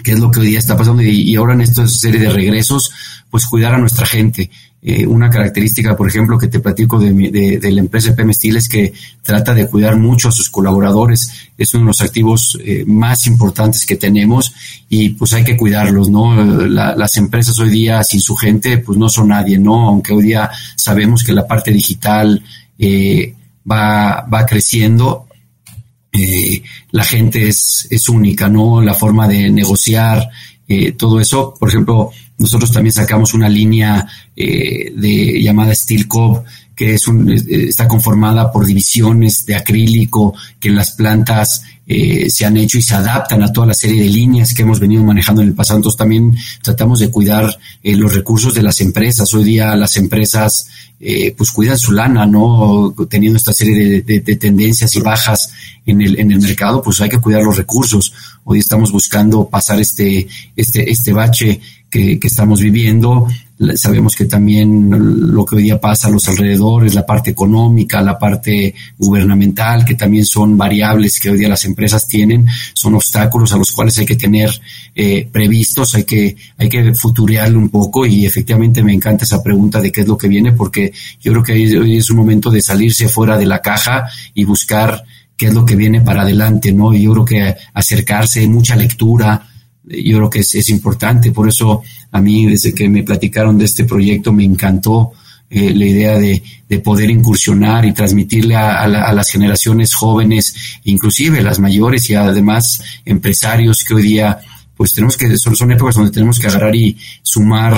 [0.04, 2.30] que es lo que hoy día está pasando y, y ahora en esta serie de
[2.30, 2.92] regresos,
[3.30, 4.50] pues cuidar a nuestra gente.
[4.82, 8.56] Eh, una característica, por ejemplo, que te platico de, de, de la empresa PM Steel
[8.56, 11.30] es que trata de cuidar mucho a sus colaboradores.
[11.58, 14.54] Es uno de los activos eh, más importantes que tenemos
[14.88, 16.34] y pues hay que cuidarlos, ¿no?
[16.68, 19.90] La, las empresas hoy día sin su gente pues no son nadie, ¿no?
[19.90, 22.42] Aunque hoy día sabemos que la parte digital
[22.78, 23.36] eh,
[23.70, 25.26] va, va creciendo,
[26.92, 28.82] la gente es, es única, ¿no?
[28.82, 30.30] La forma de negociar,
[30.70, 36.44] eh, todo eso, por ejemplo, nosotros también sacamos una línea eh, de llamada Steel Cob,
[36.76, 42.46] que es un, está conformada por divisiones de acrílico que en las plantas eh, se
[42.46, 45.42] han hecho y se adaptan a toda la serie de líneas que hemos venido manejando
[45.42, 45.80] en el pasado.
[45.80, 49.34] Entonces también tratamos de cuidar eh, los recursos de las empresas.
[49.34, 50.68] Hoy día las empresas
[51.00, 52.94] eh, pues cuidan su lana, ¿no?
[53.10, 55.50] Teniendo esta serie de, tendencias y bajas
[55.84, 58.14] en el, en el mercado, pues hay que cuidar los recursos.
[58.44, 63.28] Hoy estamos buscando pasar este, este, este bache que, que estamos viviendo
[63.76, 64.90] Sabemos que también
[65.34, 69.96] lo que hoy día pasa a los alrededores, la parte económica, la parte gubernamental, que
[69.96, 74.06] también son variables que hoy día las empresas tienen, son obstáculos a los cuales hay
[74.06, 74.50] que tener
[74.96, 79.82] eh, previstos, hay que, hay que futurearlo un poco y efectivamente me encanta esa pregunta
[79.82, 82.62] de qué es lo que viene porque yo creo que hoy es un momento de
[82.62, 85.04] salirse fuera de la caja y buscar
[85.36, 86.94] qué es lo que viene para adelante, ¿no?
[86.94, 89.49] Y yo creo que acercarse, mucha lectura,
[89.84, 91.32] yo creo que es, importante.
[91.32, 95.14] Por eso a mí, desde que me platicaron de este proyecto, me encantó
[95.50, 96.42] eh, la idea de,
[96.84, 103.96] poder incursionar y transmitirle a, las generaciones jóvenes, inclusive las mayores y además empresarios que
[103.96, 104.40] hoy día,
[104.76, 107.76] pues tenemos que, son, son épocas donde tenemos que agarrar y sumar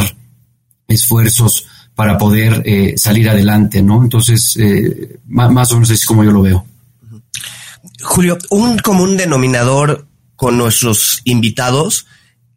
[0.88, 4.04] esfuerzos para poder eh, salir adelante, ¿no?
[4.04, 6.66] Entonces, eh, más, más o menos es como yo lo veo.
[8.02, 10.08] Julio, un común denominador
[10.42, 12.08] con nuestros invitados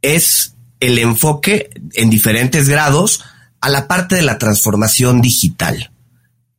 [0.01, 3.23] es el enfoque en diferentes grados
[3.61, 5.91] a la parte de la transformación digital.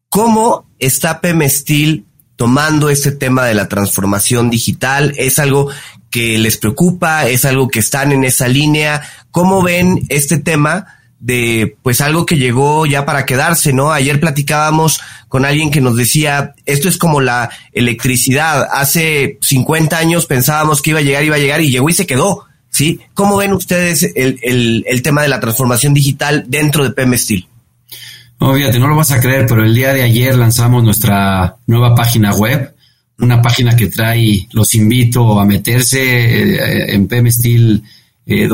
[0.07, 5.15] ¿Cómo está Pemestil tomando este tema de la transformación digital?
[5.17, 5.71] ¿Es algo
[6.11, 7.27] que les preocupa?
[7.27, 9.01] ¿Es algo que están en esa línea?
[9.31, 10.94] ¿Cómo ven este tema?
[11.25, 13.91] De pues algo que llegó ya para quedarse, ¿no?
[13.91, 20.27] Ayer platicábamos con alguien que nos decía, esto es como la electricidad, hace 50 años
[20.27, 22.99] pensábamos que iba a llegar, iba a llegar y llegó y se quedó, ¿sí?
[23.15, 24.39] ¿Cómo ven ustedes el,
[24.87, 27.47] el, tema de la transformación digital dentro de PM Steel?
[28.39, 31.95] No, fíjate, no lo vas a creer, pero el día de ayer lanzamos nuestra nueva
[31.95, 32.71] página web,
[33.17, 37.81] una página que trae, los invito a meterse eh, en PM Steel,
[38.27, 38.47] eh,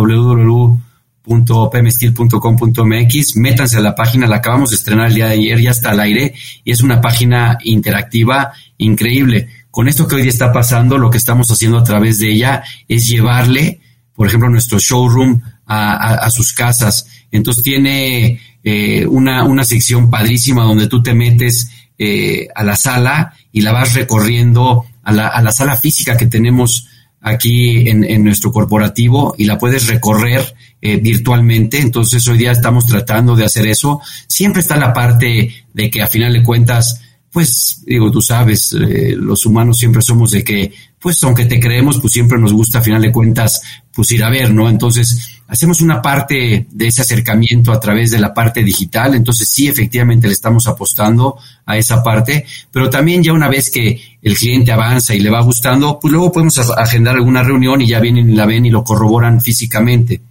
[1.26, 5.92] .pmsteel.com.mx, métanse a la página, la acabamos de estrenar el día de ayer, ya está
[5.92, 9.50] al aire y es una página interactiva increíble.
[9.70, 13.08] Con esto que hoy está pasando, lo que estamos haciendo a través de ella es
[13.08, 13.80] llevarle,
[14.14, 17.08] por ejemplo, nuestro showroom a, sus casas.
[17.32, 23.34] Entonces tiene eh, una, una sección padrísima donde tú te metes eh, a la sala
[23.52, 26.88] y la vas recorriendo a la, a la sala física que tenemos
[27.22, 31.80] aquí en, en, nuestro corporativo y la puedes recorrer eh, virtualmente.
[31.80, 34.02] Entonces hoy día estamos tratando de hacer eso.
[34.26, 37.00] Siempre está la parte de que a final de cuentas,
[37.32, 42.00] pues digo, tú sabes, eh, los humanos siempre somos de que, pues aunque te creemos,
[42.00, 43.62] pues siempre nos gusta a final de cuentas,
[43.94, 44.68] pues ir a ver, ¿no?
[44.68, 49.14] Entonces hacemos una parte de ese acercamiento a través de la parte digital.
[49.14, 54.02] Entonces sí, efectivamente le estamos apostando a esa parte, pero también ya una vez que
[54.20, 58.00] el cliente avanza y le va gustando, pues luego podemos agendar alguna reunión y ya
[58.00, 60.22] vienen y la ven y lo corroboran físicamente.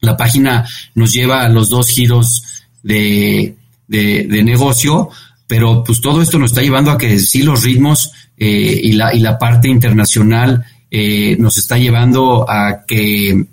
[0.00, 3.56] La página nos lleva a los dos giros de,
[3.86, 5.10] de, negocio,
[5.46, 9.14] pero pues todo esto nos está llevando a que sí los ritmos eh, y, la,
[9.14, 13.46] y la parte internacional eh, nos está llevando a que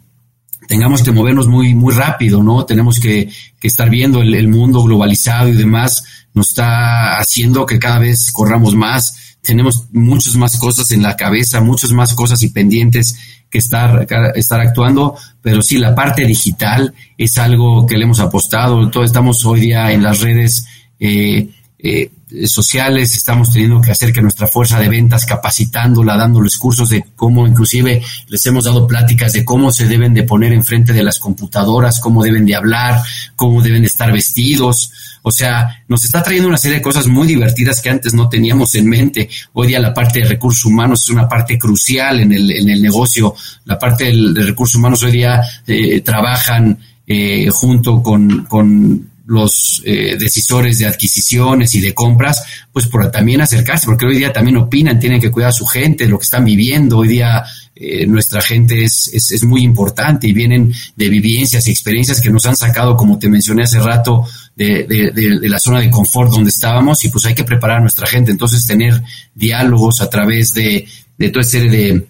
[0.68, 2.66] tengamos que movernos muy, muy rápido, ¿no?
[2.66, 3.30] Tenemos que,
[3.60, 6.04] que estar viendo el, el, mundo globalizado y demás,
[6.34, 11.62] nos está haciendo que cada vez corramos más, tenemos muchas más cosas en la cabeza,
[11.62, 13.16] muchas más cosas y pendientes
[13.56, 18.90] que estar, estar actuando, pero sí, la parte digital es algo que le hemos apostado.
[18.90, 20.66] Todo, estamos hoy día en las redes
[21.00, 22.12] eh, eh,
[22.48, 27.48] sociales, estamos teniendo que hacer que nuestra fuerza de ventas, capacitándola, dándoles cursos de cómo,
[27.48, 32.02] inclusive les hemos dado pláticas de cómo se deben de poner enfrente de las computadoras,
[32.02, 33.02] cómo deben de hablar,
[33.38, 34.92] cómo deben de estar vestidos.
[35.28, 38.76] O sea, nos está trayendo una serie de cosas muy divertidas que antes no teníamos
[38.76, 39.28] en mente.
[39.54, 42.80] Hoy día la parte de recursos humanos es una parte crucial en el, en el
[42.80, 43.34] negocio.
[43.64, 50.16] La parte de recursos humanos hoy día eh, trabajan eh, junto con, con los eh,
[50.20, 55.00] decisores de adquisiciones y de compras, pues por también acercarse, porque hoy día también opinan,
[55.00, 57.00] tienen que cuidar a su gente, lo que están viviendo.
[57.00, 57.44] Hoy día
[57.76, 62.30] eh, nuestra gente es, es, es, muy importante y vienen de vivencias y experiencias que
[62.30, 66.32] nos han sacado, como te mencioné hace rato, de, de, de, la zona de confort
[66.32, 68.32] donde estábamos y pues hay que preparar a nuestra gente.
[68.32, 69.02] Entonces tener
[69.34, 70.88] diálogos a través de,
[71.18, 72.08] de toda serie de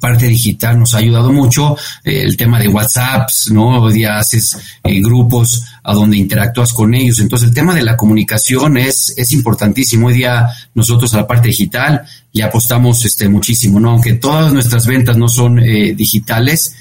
[0.00, 1.76] parte digital nos ha ayudado mucho.
[2.04, 3.82] Eh, el tema de WhatsApps, ¿no?
[3.82, 7.20] Hoy día haces eh, grupos a donde interactúas con ellos.
[7.20, 10.08] Entonces el tema de la comunicación es, es importantísimo.
[10.08, 13.90] Hoy día nosotros a la parte digital le apostamos este, muchísimo, ¿no?
[13.90, 16.74] Aunque todas nuestras ventas no son eh, digitales,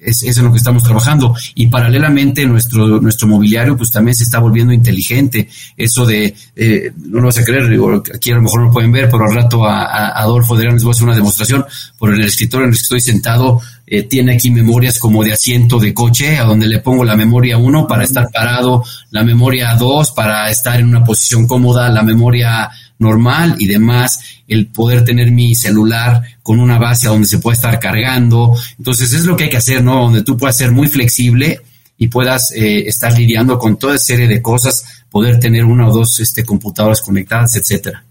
[0.00, 1.34] es, es, en lo que estamos trabajando.
[1.54, 5.48] Y paralelamente nuestro, nuestro mobiliario pues también se está volviendo inteligente.
[5.76, 7.78] Eso de, eh, no lo vas a creer,
[8.14, 10.82] aquí a lo mejor no lo pueden ver, pero al rato a, Adolfo de les
[10.82, 11.64] voy a hacer una demostración.
[11.98, 15.78] Por el escritorio en el que estoy sentado eh, tiene aquí memorias como de asiento
[15.78, 20.12] de coche, a donde le pongo la memoria 1 para estar parado, la memoria 2
[20.12, 22.70] para estar en una posición cómoda, la memoria
[23.00, 27.56] normal y demás, el poder tener mi celular con una base a donde se puede
[27.56, 28.56] estar cargando.
[28.78, 30.02] Entonces es lo que hay que hacer, ¿no?
[30.02, 31.60] Donde tú puedas ser muy flexible
[31.98, 36.20] y puedas eh, estar lidiando con toda serie de cosas, poder tener una o dos
[36.20, 38.04] este, computadoras conectadas, etcétera.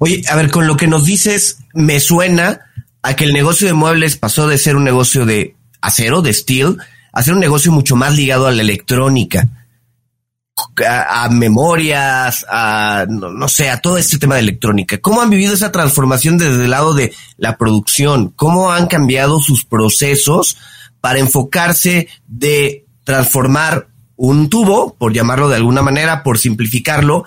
[0.00, 2.60] Oye, a ver, con lo que nos dices, me suena
[3.02, 6.78] a que el negocio de muebles pasó de ser un negocio de acero, de steel,
[7.12, 9.48] a ser un negocio mucho más ligado a la electrónica
[10.86, 14.98] a, memorias, a, no, sé, a todo este tema de electrónica.
[14.98, 18.30] ¿Cómo han vivido esa transformación desde el lado de la producción?
[18.36, 20.58] ¿Cómo han cambiado sus procesos
[21.00, 27.24] para enfocarse de transformar un tubo, por llamarlo de alguna manera, por simplificarlo,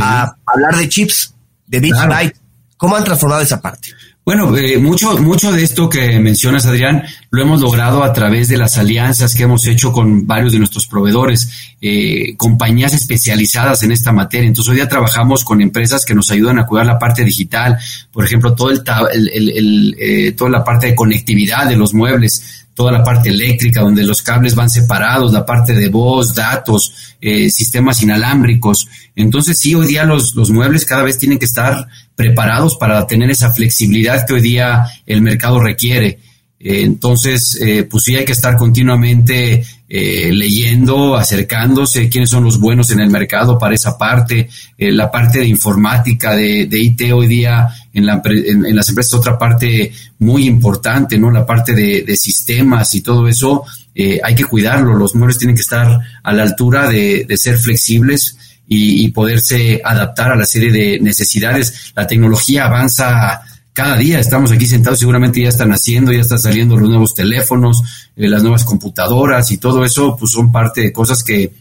[0.00, 1.34] a hablar de chips,
[1.66, 2.40] de bits bytes?
[2.76, 3.88] ¿Cómo han transformado esa parte?
[4.28, 8.58] Bueno, eh, mucho, mucho de esto que mencionas, Adrián, lo hemos logrado a través de
[8.58, 14.12] las alianzas que hemos hecho con varios de nuestros proveedores, eh, compañías especializadas en esta
[14.12, 14.46] materia.
[14.46, 17.78] Entonces, hoy día trabajamos con empresas que nos ayudan a cuidar la parte digital,
[18.12, 18.82] por ejemplo, todo el,
[19.32, 24.04] el, eh, toda la parte de conectividad de los muebles, toda la parte eléctrica, donde
[24.04, 28.86] los cables van separados, la parte de voz, datos, eh, sistemas inalámbricos.
[29.16, 33.32] Entonces, sí, hoy día los, los muebles cada vez tienen que estar preparados para tener
[33.32, 36.20] esa flexibilidad que hoy día el mercado requiere.
[36.60, 42.60] Eh, entonces, eh, pues sí hay que estar continuamente eh, leyendo, acercándose, quiénes son los
[42.60, 44.48] buenos en el mercado para esa parte,
[44.78, 47.68] la parte de informática, de, de IT hoy día
[47.98, 51.30] en, la, en, las empresas otra parte muy importante, ¿no?
[51.30, 56.00] La parte de, sistemas y todo eso, hay que cuidarlo, los muebles tienen que estar
[56.22, 58.36] a la altura de, ser flexibles
[58.66, 61.92] y, y poderse adaptar a la serie de necesidades.
[61.94, 63.42] La tecnología avanza
[63.78, 67.80] cada día estamos aquí sentados, seguramente ya están haciendo, ya están saliendo los nuevos teléfonos,
[68.16, 71.52] eh, las nuevas computadoras y todo eso, pues son parte de cosas que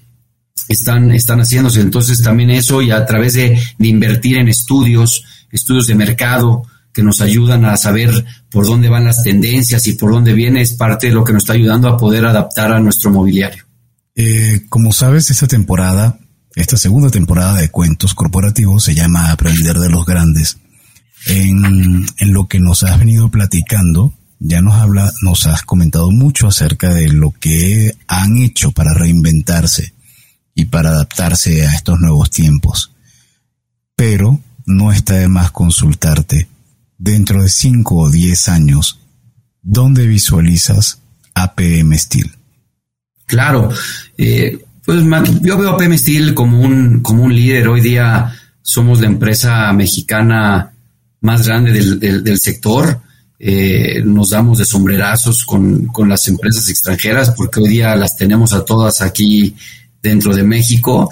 [0.67, 1.79] están, están haciéndose.
[1.79, 7.21] Entonces también eso y a través de, invertir en estudios, estudios de mercado que nos
[7.21, 11.13] ayudan a saber por dónde van las tendencias y por dónde viene, es parte de
[11.13, 13.63] lo que nos está ayudando a poder adaptar a nuestro mobiliario.
[14.15, 16.17] Eh, como sabes, esta temporada,
[16.55, 20.57] esta segunda temporada de cuentos corporativos se llama Aprender de los Grandes
[21.27, 26.47] en, en lo que nos has venido platicando, ya nos habla, nos has comentado mucho
[26.47, 29.93] acerca de lo que han hecho para reinventarse
[30.55, 32.91] y para adaptarse a estos nuevos tiempos.
[33.95, 36.47] Pero no está de más consultarte
[36.97, 38.99] dentro de 5 o 10 años,
[39.63, 40.99] ¿dónde visualizas
[41.33, 42.31] APM Steel?
[43.25, 43.69] Claro,
[44.17, 45.03] eh, pues
[45.41, 47.67] yo veo a APM Steel como un, como un líder.
[47.67, 50.73] Hoy día somos la empresa mexicana
[51.21, 53.01] más grande del, sector.
[53.39, 58.65] Eh, nos damos de sombrerazos con, las empresas extranjeras porque hoy día las tenemos a
[58.65, 59.55] todas aquí
[60.01, 61.09] dentro de México.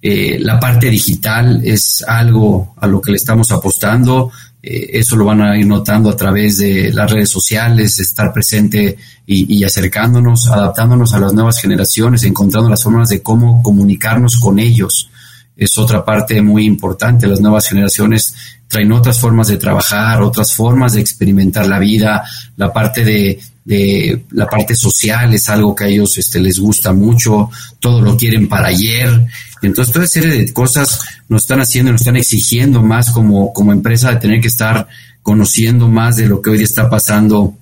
[0.00, 4.30] Eh, la parte digital es algo a lo que le estamos apostando.
[4.62, 8.96] Eh, eso lo van a ir notando a través de las redes sociales, estar presente
[9.26, 15.10] y, acercándonos, adaptándonos a las nuevas generaciones, encontrando las formas de cómo comunicarnos con ellos.
[15.54, 17.26] Es otra parte muy importante.
[17.26, 18.34] Las nuevas generaciones
[18.68, 22.24] traen otras formas de trabajar, otras formas de experimentar la vida,
[22.56, 23.38] la parte de,
[23.68, 28.16] de la parte social es algo que a ellos este, les gusta mucho, todo lo
[28.16, 29.26] quieren para ayer.
[29.62, 34.10] Entonces, toda serie de cosas nos están haciendo, nos están exigiendo más como, como empresa
[34.10, 34.86] de tener que estar
[35.22, 37.56] conociendo más de lo que hoy está pasando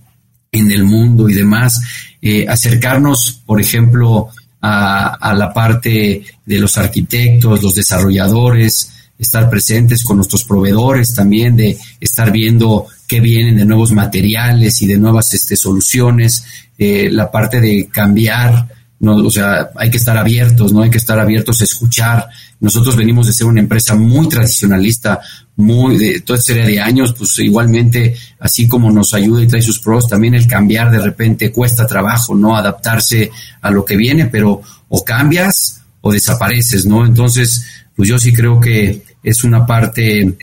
[0.52, 1.80] en el mundo y demás.
[2.22, 4.28] Eh, acercarnos, por ejemplo,
[4.60, 11.78] a, la parte de los arquitectos, los desarrolladores, estar presentes con nuestros proveedores también, de
[12.00, 16.44] estar viendo qué vienen de nuevos materiales y de nuevas este, soluciones,
[16.78, 18.68] eh, la parte de cambiar,
[18.98, 20.82] no, o sea, hay que estar abiertos, ¿no?
[20.82, 22.28] Hay que estar abiertos a escuchar.
[22.60, 25.20] Nosotros venimos de ser una empresa muy tradicionalista,
[25.56, 29.80] muy de toda serie de años, pues igualmente, así como nos ayuda y trae sus
[29.80, 32.56] pros, también el cambiar de repente cuesta trabajo, ¿no?
[32.56, 33.30] Adaptarse
[33.60, 37.04] a lo que viene, pero o cambias o desapareces, ¿no?
[37.04, 40.36] Entonces, pues yo sí creo que es una parte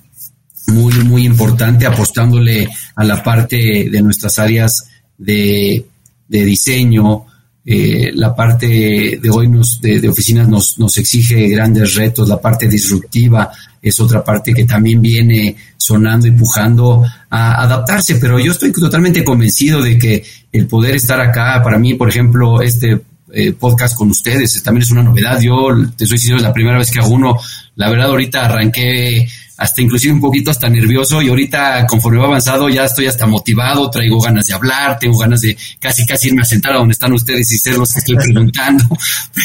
[0.68, 4.88] muy, muy importante apostándole a la parte de nuestras áreas
[5.18, 5.86] de,
[6.28, 7.26] diseño,
[7.66, 12.68] eh, la parte de hoy nos, de, oficinas nos, nos, exige grandes retos, la parte
[12.68, 13.52] disruptiva
[13.82, 19.82] es otra parte que también viene sonando, empujando a adaptarse, pero yo estoy totalmente convencido
[19.82, 23.02] de que el poder estar acá, para mí, por ejemplo, este
[23.34, 26.78] eh, podcast con ustedes también es una novedad, yo te soy sincero, es la primera
[26.78, 27.38] vez que hago uno,
[27.76, 29.28] la verdad ahorita arranqué
[29.64, 33.90] hasta inclusive un poquito hasta nervioso y ahorita conforme va avanzado ya estoy hasta motivado,
[33.90, 37.14] traigo ganas de hablar, tengo ganas de casi casi irme a sentar a donde están
[37.14, 38.84] ustedes y ser los que estoy preguntando,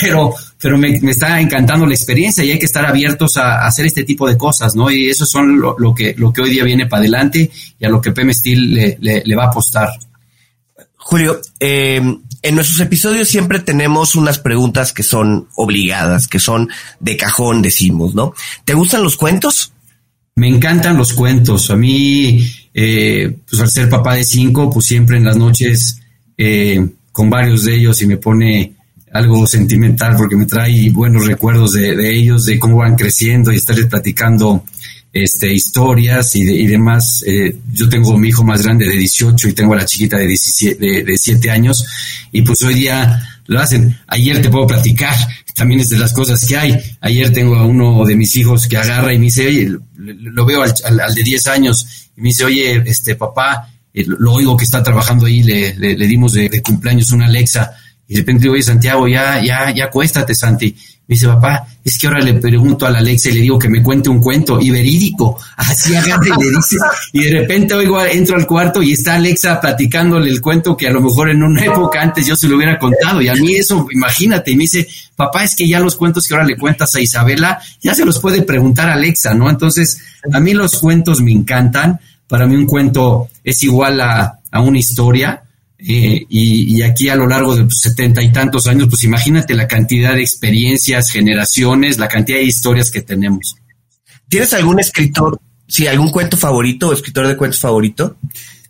[0.01, 4.03] pero, pero me, está encantando la experiencia y hay que estar abiertos a, hacer este
[4.03, 4.91] tipo de cosas, ¿no?
[4.91, 7.49] Y eso son lo, que, lo que hoy día viene para adelante
[7.79, 9.89] y a lo que PM Steel le, le, va a apostar.
[10.97, 12.03] Julio, eh,
[12.43, 18.17] en nuestros episodios siempre tenemos unas preguntas que son obligadas, que son de cajón, decimos,
[18.17, 18.35] ¿no?
[18.65, 19.73] ¿Te gustan los cuentos?
[20.39, 21.71] Me encantan los cuentos.
[21.71, 22.41] A mí,
[22.73, 26.01] eh, pues al ser papá de cinco, pues siempre en las noches
[26.37, 28.75] eh, con varios de ellos y me pone
[29.13, 33.87] algo sentimental porque me trae buenos recuerdos de, ellos, de cómo van creciendo y estarles
[33.87, 34.65] platicando
[35.13, 37.25] este, historias y, y demás.
[37.27, 40.29] Eh, yo tengo mi hijo más grande de 18 y tengo a la chiquita de,
[40.29, 41.85] 17, de, 7 años
[42.31, 43.99] y pues hoy día lo hacen.
[44.07, 45.17] Ayer te puedo platicar,
[45.59, 46.79] también es de las cosas que hay.
[47.01, 50.63] Ayer tengo a uno de mis hijos que agarra y me dice, oye, lo veo
[50.63, 54.83] al, de 10 años y me dice, oye, este papá, eh, lo oigo que está
[54.83, 57.73] trabajando ahí, le, le, dimos de, cumpleaños una Alexa.
[58.07, 60.75] Y de repente, oye, Santiago, ya, ya, ya acuéstate, Santi.
[61.09, 63.71] Me dice, papá, es que ahora le pregunto a la Alexa y le digo que
[63.71, 65.41] me cuente un cuento y verídico.
[65.57, 66.77] Así agarra y le dice,
[67.15, 70.91] y de repente oigo, entro al cuarto y está Alexa platicándole el cuento que a
[70.93, 73.23] lo mejor en una época antes yo se lo hubiera contado.
[73.23, 74.87] Y a mí eso, imagínate, y me dice,
[75.17, 78.21] papá, es que ya los cuentos que ahora le cuentas a Isabela, ya se los
[78.21, 79.49] puede preguntar a Alexa, ¿no?
[79.49, 79.99] Entonces,
[80.31, 81.99] a mí los cuentos me encantan.
[82.29, 85.43] Para mí un cuento es igual a, a una historia
[85.79, 90.15] eh, y, aquí a lo largo de setenta y tantos años, pues imagínate la cantidad
[90.15, 93.57] de experiencias, generaciones, la cantidad de historias que tenemos.
[94.29, 98.17] ¿Tienes algún escritor, sí, algún cuento favorito o escritor de cuentos favorito?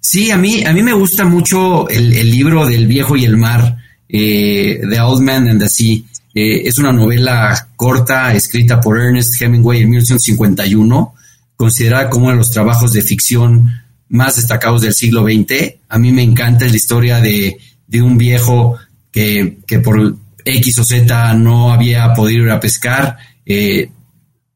[0.00, 3.76] Sí, a mí, a mí me gusta mucho el, libro del viejo y el mar,
[4.08, 5.98] eh, The Old Man and the Sea.
[6.34, 11.14] Eh, es una novela corta escrita por Ernest Hemingway en 1951,
[11.56, 13.72] considerada como uno de los trabajos de ficción
[14.08, 15.74] más destacados del siglo XX.
[15.88, 17.58] A mí me encanta la historia de,
[18.00, 18.76] un viejo
[19.10, 23.90] que, por X o Z no había podido ir a pescar eh,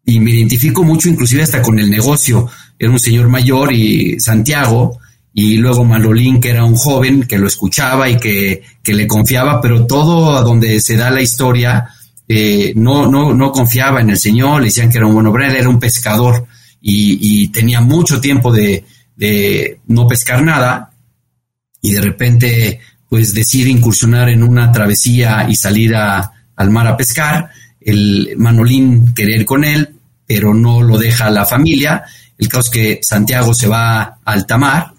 [0.05, 2.48] y me identifico mucho inclusive hasta con el negocio.
[2.78, 4.98] Era un señor mayor y Santiago
[5.34, 9.86] y luego Manolín que era un joven que lo escuchaba y que, le confiaba, pero
[9.86, 11.88] todo a donde se da la historia
[12.28, 15.55] eh, no, no, no confiaba en el señor, le decían que era un buen obrero,
[15.55, 16.46] era un pescador
[16.84, 18.84] y tenía mucho tiempo de,
[19.17, 20.91] de no pescar nada
[21.81, 27.51] y de repente pues decide incursionar en una travesía y salir al mar a pescar.
[27.79, 29.97] El Manolín querer con él,
[30.27, 32.05] pero no lo deja la familia.
[32.39, 34.93] El caso es que Santiago se va a alta mar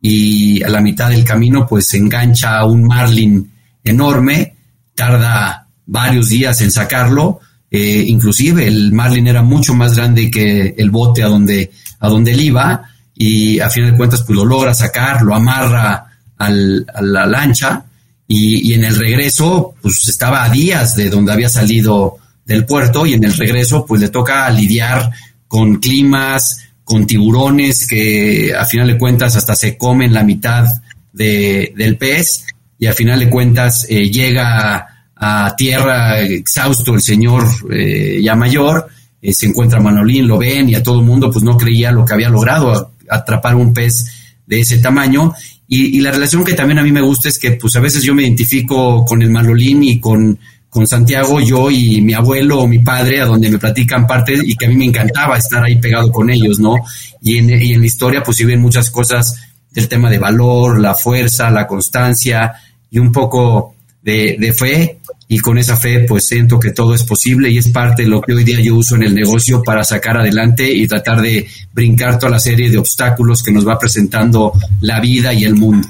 [0.00, 3.50] y a la mitad del camino pues se engancha a un marlin
[3.82, 4.54] enorme,
[4.94, 7.40] tarda varios días en sacarlo,
[7.70, 12.32] eh, inclusive el marlin era mucho más grande que el bote a donde, a donde
[12.32, 16.06] él iba, y a fin de cuentas pues lo logra sacar, lo amarra
[16.36, 17.84] al, a la lancha
[18.28, 23.14] y, en el regreso pues estaba a días de donde había salido del puerto y
[23.14, 25.10] en el regreso pues le toca lidiar
[25.48, 30.66] con climas, con tiburones que a final de cuentas hasta se comen la mitad
[31.12, 32.44] de, del pez
[32.78, 34.86] y a final de cuentas eh, llega
[35.16, 38.86] a, tierra exhausto el señor eh, ya mayor,
[39.22, 42.04] eh, se encuentra Manolín, lo ven y a todo el mundo pues no creía lo
[42.04, 44.06] que había logrado atrapar un pez
[44.46, 45.32] de ese tamaño.
[45.68, 48.14] Y, la relación que también a mí me gusta es que pues a veces yo
[48.14, 50.38] me identifico con el Manolín y con,
[50.68, 54.54] con Santiago, yo y mi abuelo o mi padre, a donde me platican parte y
[54.54, 56.76] que a mí me encantaba estar ahí pegado con ellos, ¿no?
[57.20, 59.34] Y en, y en la historia pues si ven muchas cosas
[59.72, 62.52] del tema de valor, la fuerza, la constancia
[62.90, 64.98] y un poco de, de fe
[65.28, 68.20] y con esa fe pues siento que todo es posible y es parte de lo
[68.20, 72.18] que hoy día yo uso en el negocio para sacar adelante y tratar de brincar
[72.18, 75.88] toda la serie de obstáculos que nos va presentando la vida y el mundo.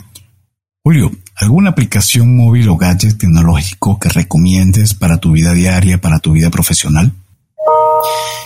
[0.83, 6.33] Julio, ¿alguna aplicación móvil o gadget tecnológico que recomiendes para tu vida diaria, para tu
[6.33, 7.13] vida profesional?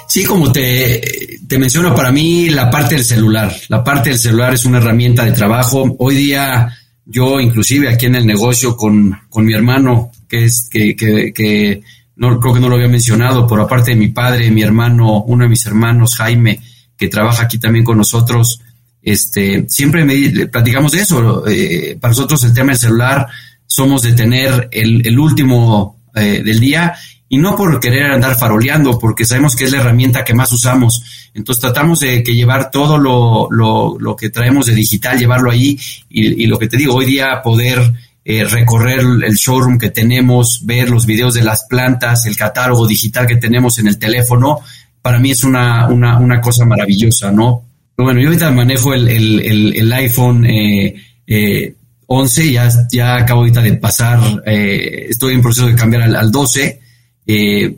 [0.08, 3.54] Sí, como te, te menciono, para mí la parte del celular.
[3.68, 5.94] La parte del celular es una herramienta de trabajo.
[5.98, 6.68] Hoy día
[7.04, 11.82] yo inclusive aquí en el negocio con, con mi hermano, que es que, que, que,
[12.16, 15.44] no creo que no lo había mencionado, por aparte de mi padre, mi hermano, uno
[15.44, 16.60] de mis hermanos, Jaime,
[16.96, 18.60] que trabaja aquí también con nosotros,
[19.02, 21.46] este, siempre me platicamos de eso.
[21.48, 23.26] Eh, para nosotros el tema del celular
[23.66, 26.94] somos de tener el, último eh, del día
[27.28, 31.30] y no por querer andar faroleando, porque sabemos que es la herramienta que más usamos.
[31.32, 35.78] Entonces tratamos de que llevar todo lo, lo, lo que traemos de digital, llevarlo ahí
[36.10, 37.80] y, y, lo que te digo, hoy día poder
[38.24, 43.26] eh, recorrer el showroom que tenemos, ver los videos de las plantas, el catálogo digital
[43.26, 44.60] que tenemos en el teléfono,
[45.02, 47.64] para mí es una, una, una cosa maravillosa, ¿no?
[47.96, 50.94] bueno, yo ahorita manejo el, el, el, iPhone eh,
[51.26, 51.74] eh,
[52.06, 56.30] 11, ya, ya acabo ahorita de pasar, eh, estoy en proceso de cambiar al, al
[56.30, 56.80] 12
[57.26, 57.76] eh,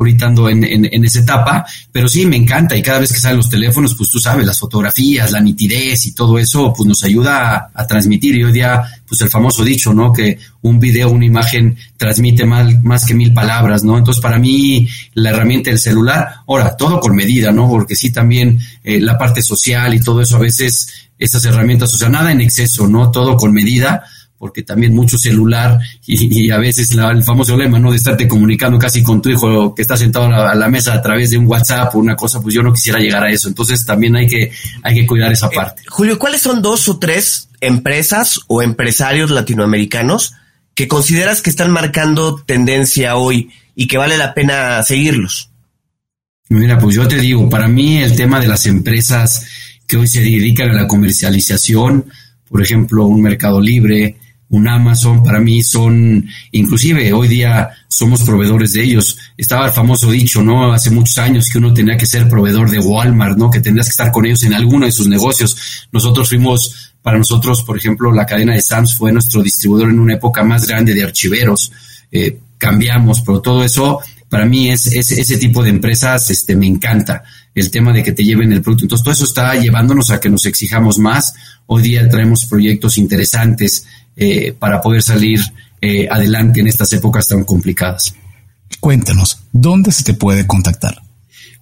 [0.00, 3.36] ahorita ando en, en, esa etapa, pero sí me encanta y cada vez que salen
[3.36, 7.70] los teléfonos, pues tú sabes, las fotografías, la nitidez y todo eso, pues nos ayuda
[7.74, 8.34] a, transmitir.
[8.36, 10.10] Y hoy día, pues el famoso dicho, ¿no?
[10.10, 13.98] Que un video, una imagen transmite más, más que mil palabras, ¿no?
[13.98, 17.68] Entonces, para mí, la herramienta del celular, ahora, todo con medida, ¿no?
[17.68, 21.98] Porque sí también eh, la parte social y todo eso, a veces, esas herramientas, o
[21.98, 23.10] sea, nada en exceso, ¿no?
[23.10, 24.02] Todo con medida
[24.40, 27.90] porque también mucho celular y, a veces el famoso lema, ¿no?
[27.90, 31.28] De estarte comunicando casi con tu hijo que está sentado a la, mesa a través
[31.28, 33.48] de un WhatsApp o una cosa, pues yo no quisiera llegar a eso.
[33.48, 34.50] Entonces también hay que,
[34.82, 35.82] hay que cuidar esa eh, parte.
[35.88, 40.32] Julio, ¿cuáles son dos o tres empresas o empresarios latinoamericanos
[40.74, 45.50] que consideras que están marcando tendencia hoy y que vale la pena seguirlos?
[46.48, 49.44] Mira, pues yo te digo, para mí el tema de las empresas
[49.86, 52.06] que hoy se dedican a la comercialización,
[52.48, 54.16] por ejemplo, un Mercado Libre,
[54.50, 59.16] un Amazon, para mí son, inclusive hoy día somos proveedores de ellos.
[59.36, 60.72] Estaba el famoso dicho, ¿no?
[60.72, 63.50] Hace muchos años que uno tenía que ser proveedor de Walmart, ¿no?
[63.50, 65.86] Que tendrías que estar con ellos en alguno de sus negocios.
[65.92, 70.14] Nosotros fuimos, para nosotros, por ejemplo, la cadena de Sams fue nuestro distribuidor en una
[70.14, 71.70] época más grande de archiveros.
[72.10, 76.66] Eh, cambiamos, pero todo eso, para mí es, es, ese tipo de empresas, este, me
[76.66, 77.22] encanta
[77.54, 78.84] el tema de que te lleven el producto.
[78.84, 81.34] Entonces, todo eso está llevándonos a que nos exijamos más.
[81.66, 83.86] Hoy día traemos proyectos interesantes
[84.16, 85.38] eh, para poder salir
[85.80, 88.12] eh, adelante en estas épocas tan complicadas.
[88.80, 91.00] Cuéntanos, ¿dónde se te puede contactar?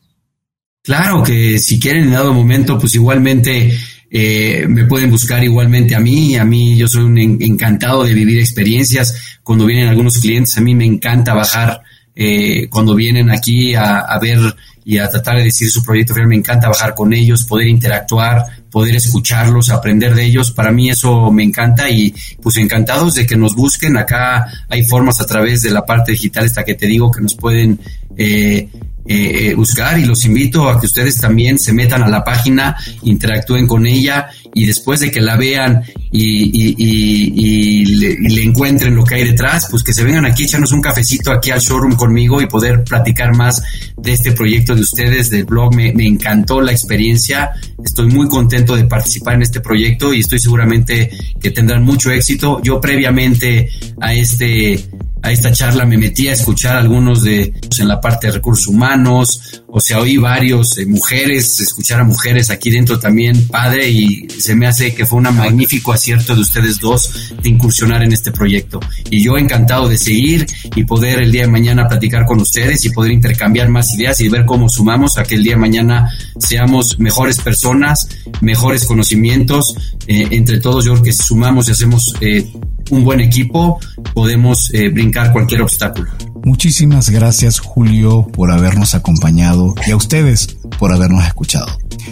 [0.83, 3.77] Claro que si quieren en dado momento, pues igualmente
[4.09, 6.35] eh, me pueden buscar igualmente a mí.
[6.35, 9.39] A mí yo soy un encantado de vivir experiencias.
[9.43, 11.81] Cuando vienen algunos clientes, a mí me encanta bajar.
[12.15, 14.39] Eh, cuando vienen aquí a, a, ver
[14.83, 18.95] y a tratar de decir su proyecto me encanta bajar con ellos, poder interactuar, poder
[18.95, 20.51] escucharlos, aprender de ellos.
[20.51, 23.97] Para mí eso me encanta y pues encantados de que nos busquen.
[23.97, 27.35] Acá hay formas a través de la parte digital esta que te digo que nos
[27.35, 27.79] pueden
[28.17, 28.69] eh,
[29.11, 33.65] eh, buscar y los invito a que ustedes también se metan a la página, interactúen
[33.65, 35.81] con ella y después de que la vean
[36.11, 41.31] y, le, encuentren lo que hay detrás, pues que se vengan aquí, echarnos un cafecito
[41.31, 43.63] aquí al showroom conmigo y poder platicar más
[43.97, 45.73] de este proyecto de ustedes, del blog.
[45.75, 47.49] Me encantó la experiencia,
[47.83, 51.09] estoy muy contento de participar en este proyecto y estoy seguramente
[51.41, 52.61] que tendrán mucho éxito.
[52.61, 54.87] Yo previamente a este
[55.21, 59.63] a esta charla me metí a escuchar algunos de en la parte de recursos humanos,
[59.67, 64.55] o sea, oí varios eh, mujeres, escuchar a mujeres aquí dentro también, padre, y se
[64.55, 68.79] me hace que fue un magnífico acierto de ustedes dos de incursionar en este proyecto.
[69.09, 70.45] Y yo encantado de seguir
[70.75, 74.29] y poder el día de mañana platicar con ustedes y poder intercambiar más ideas y
[74.29, 76.09] ver cómo sumamos a que el día de mañana
[76.39, 78.07] seamos mejores personas,
[78.41, 79.75] mejores conocimientos.
[80.07, 82.51] Eh, entre todos, yo creo que sumamos y hacemos eh,
[82.89, 83.79] un buen equipo,
[84.13, 86.09] podemos eh, brincar cualquier obstáculo.
[86.43, 91.67] Muchísimas gracias Julio por habernos acompañado y a ustedes por habernos escuchado.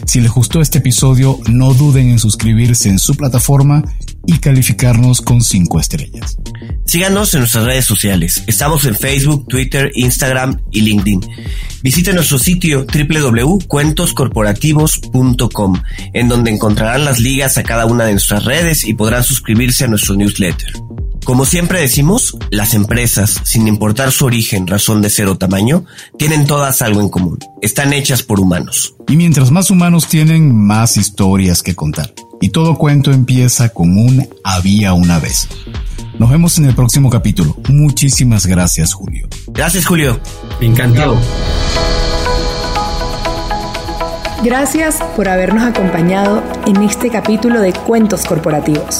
[0.06, 3.84] Si les gustó este episodio, no duden en suscribirse en su plataforma
[4.26, 6.38] y calificarnos con 5 estrellas.
[6.86, 8.44] Síganos en nuestras redes sociales.
[8.48, 11.22] Estamos en Facebook, Twitter, Instagram y LinkedIn.
[11.84, 15.82] Visite nuestro sitio www.cuentoscorporativos.com,
[16.14, 19.88] en donde encontrarán las ligas a cada una de nuestras redes y podrán suscribirse a
[19.88, 20.74] nuestro newsletter.
[21.28, 25.84] Como siempre decimos, las empresas, sin importar su origen, razón de ser o tamaño,
[26.18, 27.38] tienen todas algo en común.
[27.62, 28.96] Están hechas por humanos.
[29.10, 32.14] Y mientras más humanos tienen, más historias que contar.
[32.40, 35.50] Y todo cuento empieza con un había una vez.
[36.18, 37.58] Nos vemos en el próximo capítulo.
[37.68, 39.28] Muchísimas gracias, Julio.
[39.48, 40.22] Gracias, Julio.
[40.62, 41.18] Encantado.
[44.46, 49.00] Gracias por habernos acompañado en este capítulo de Cuentos Corporativos.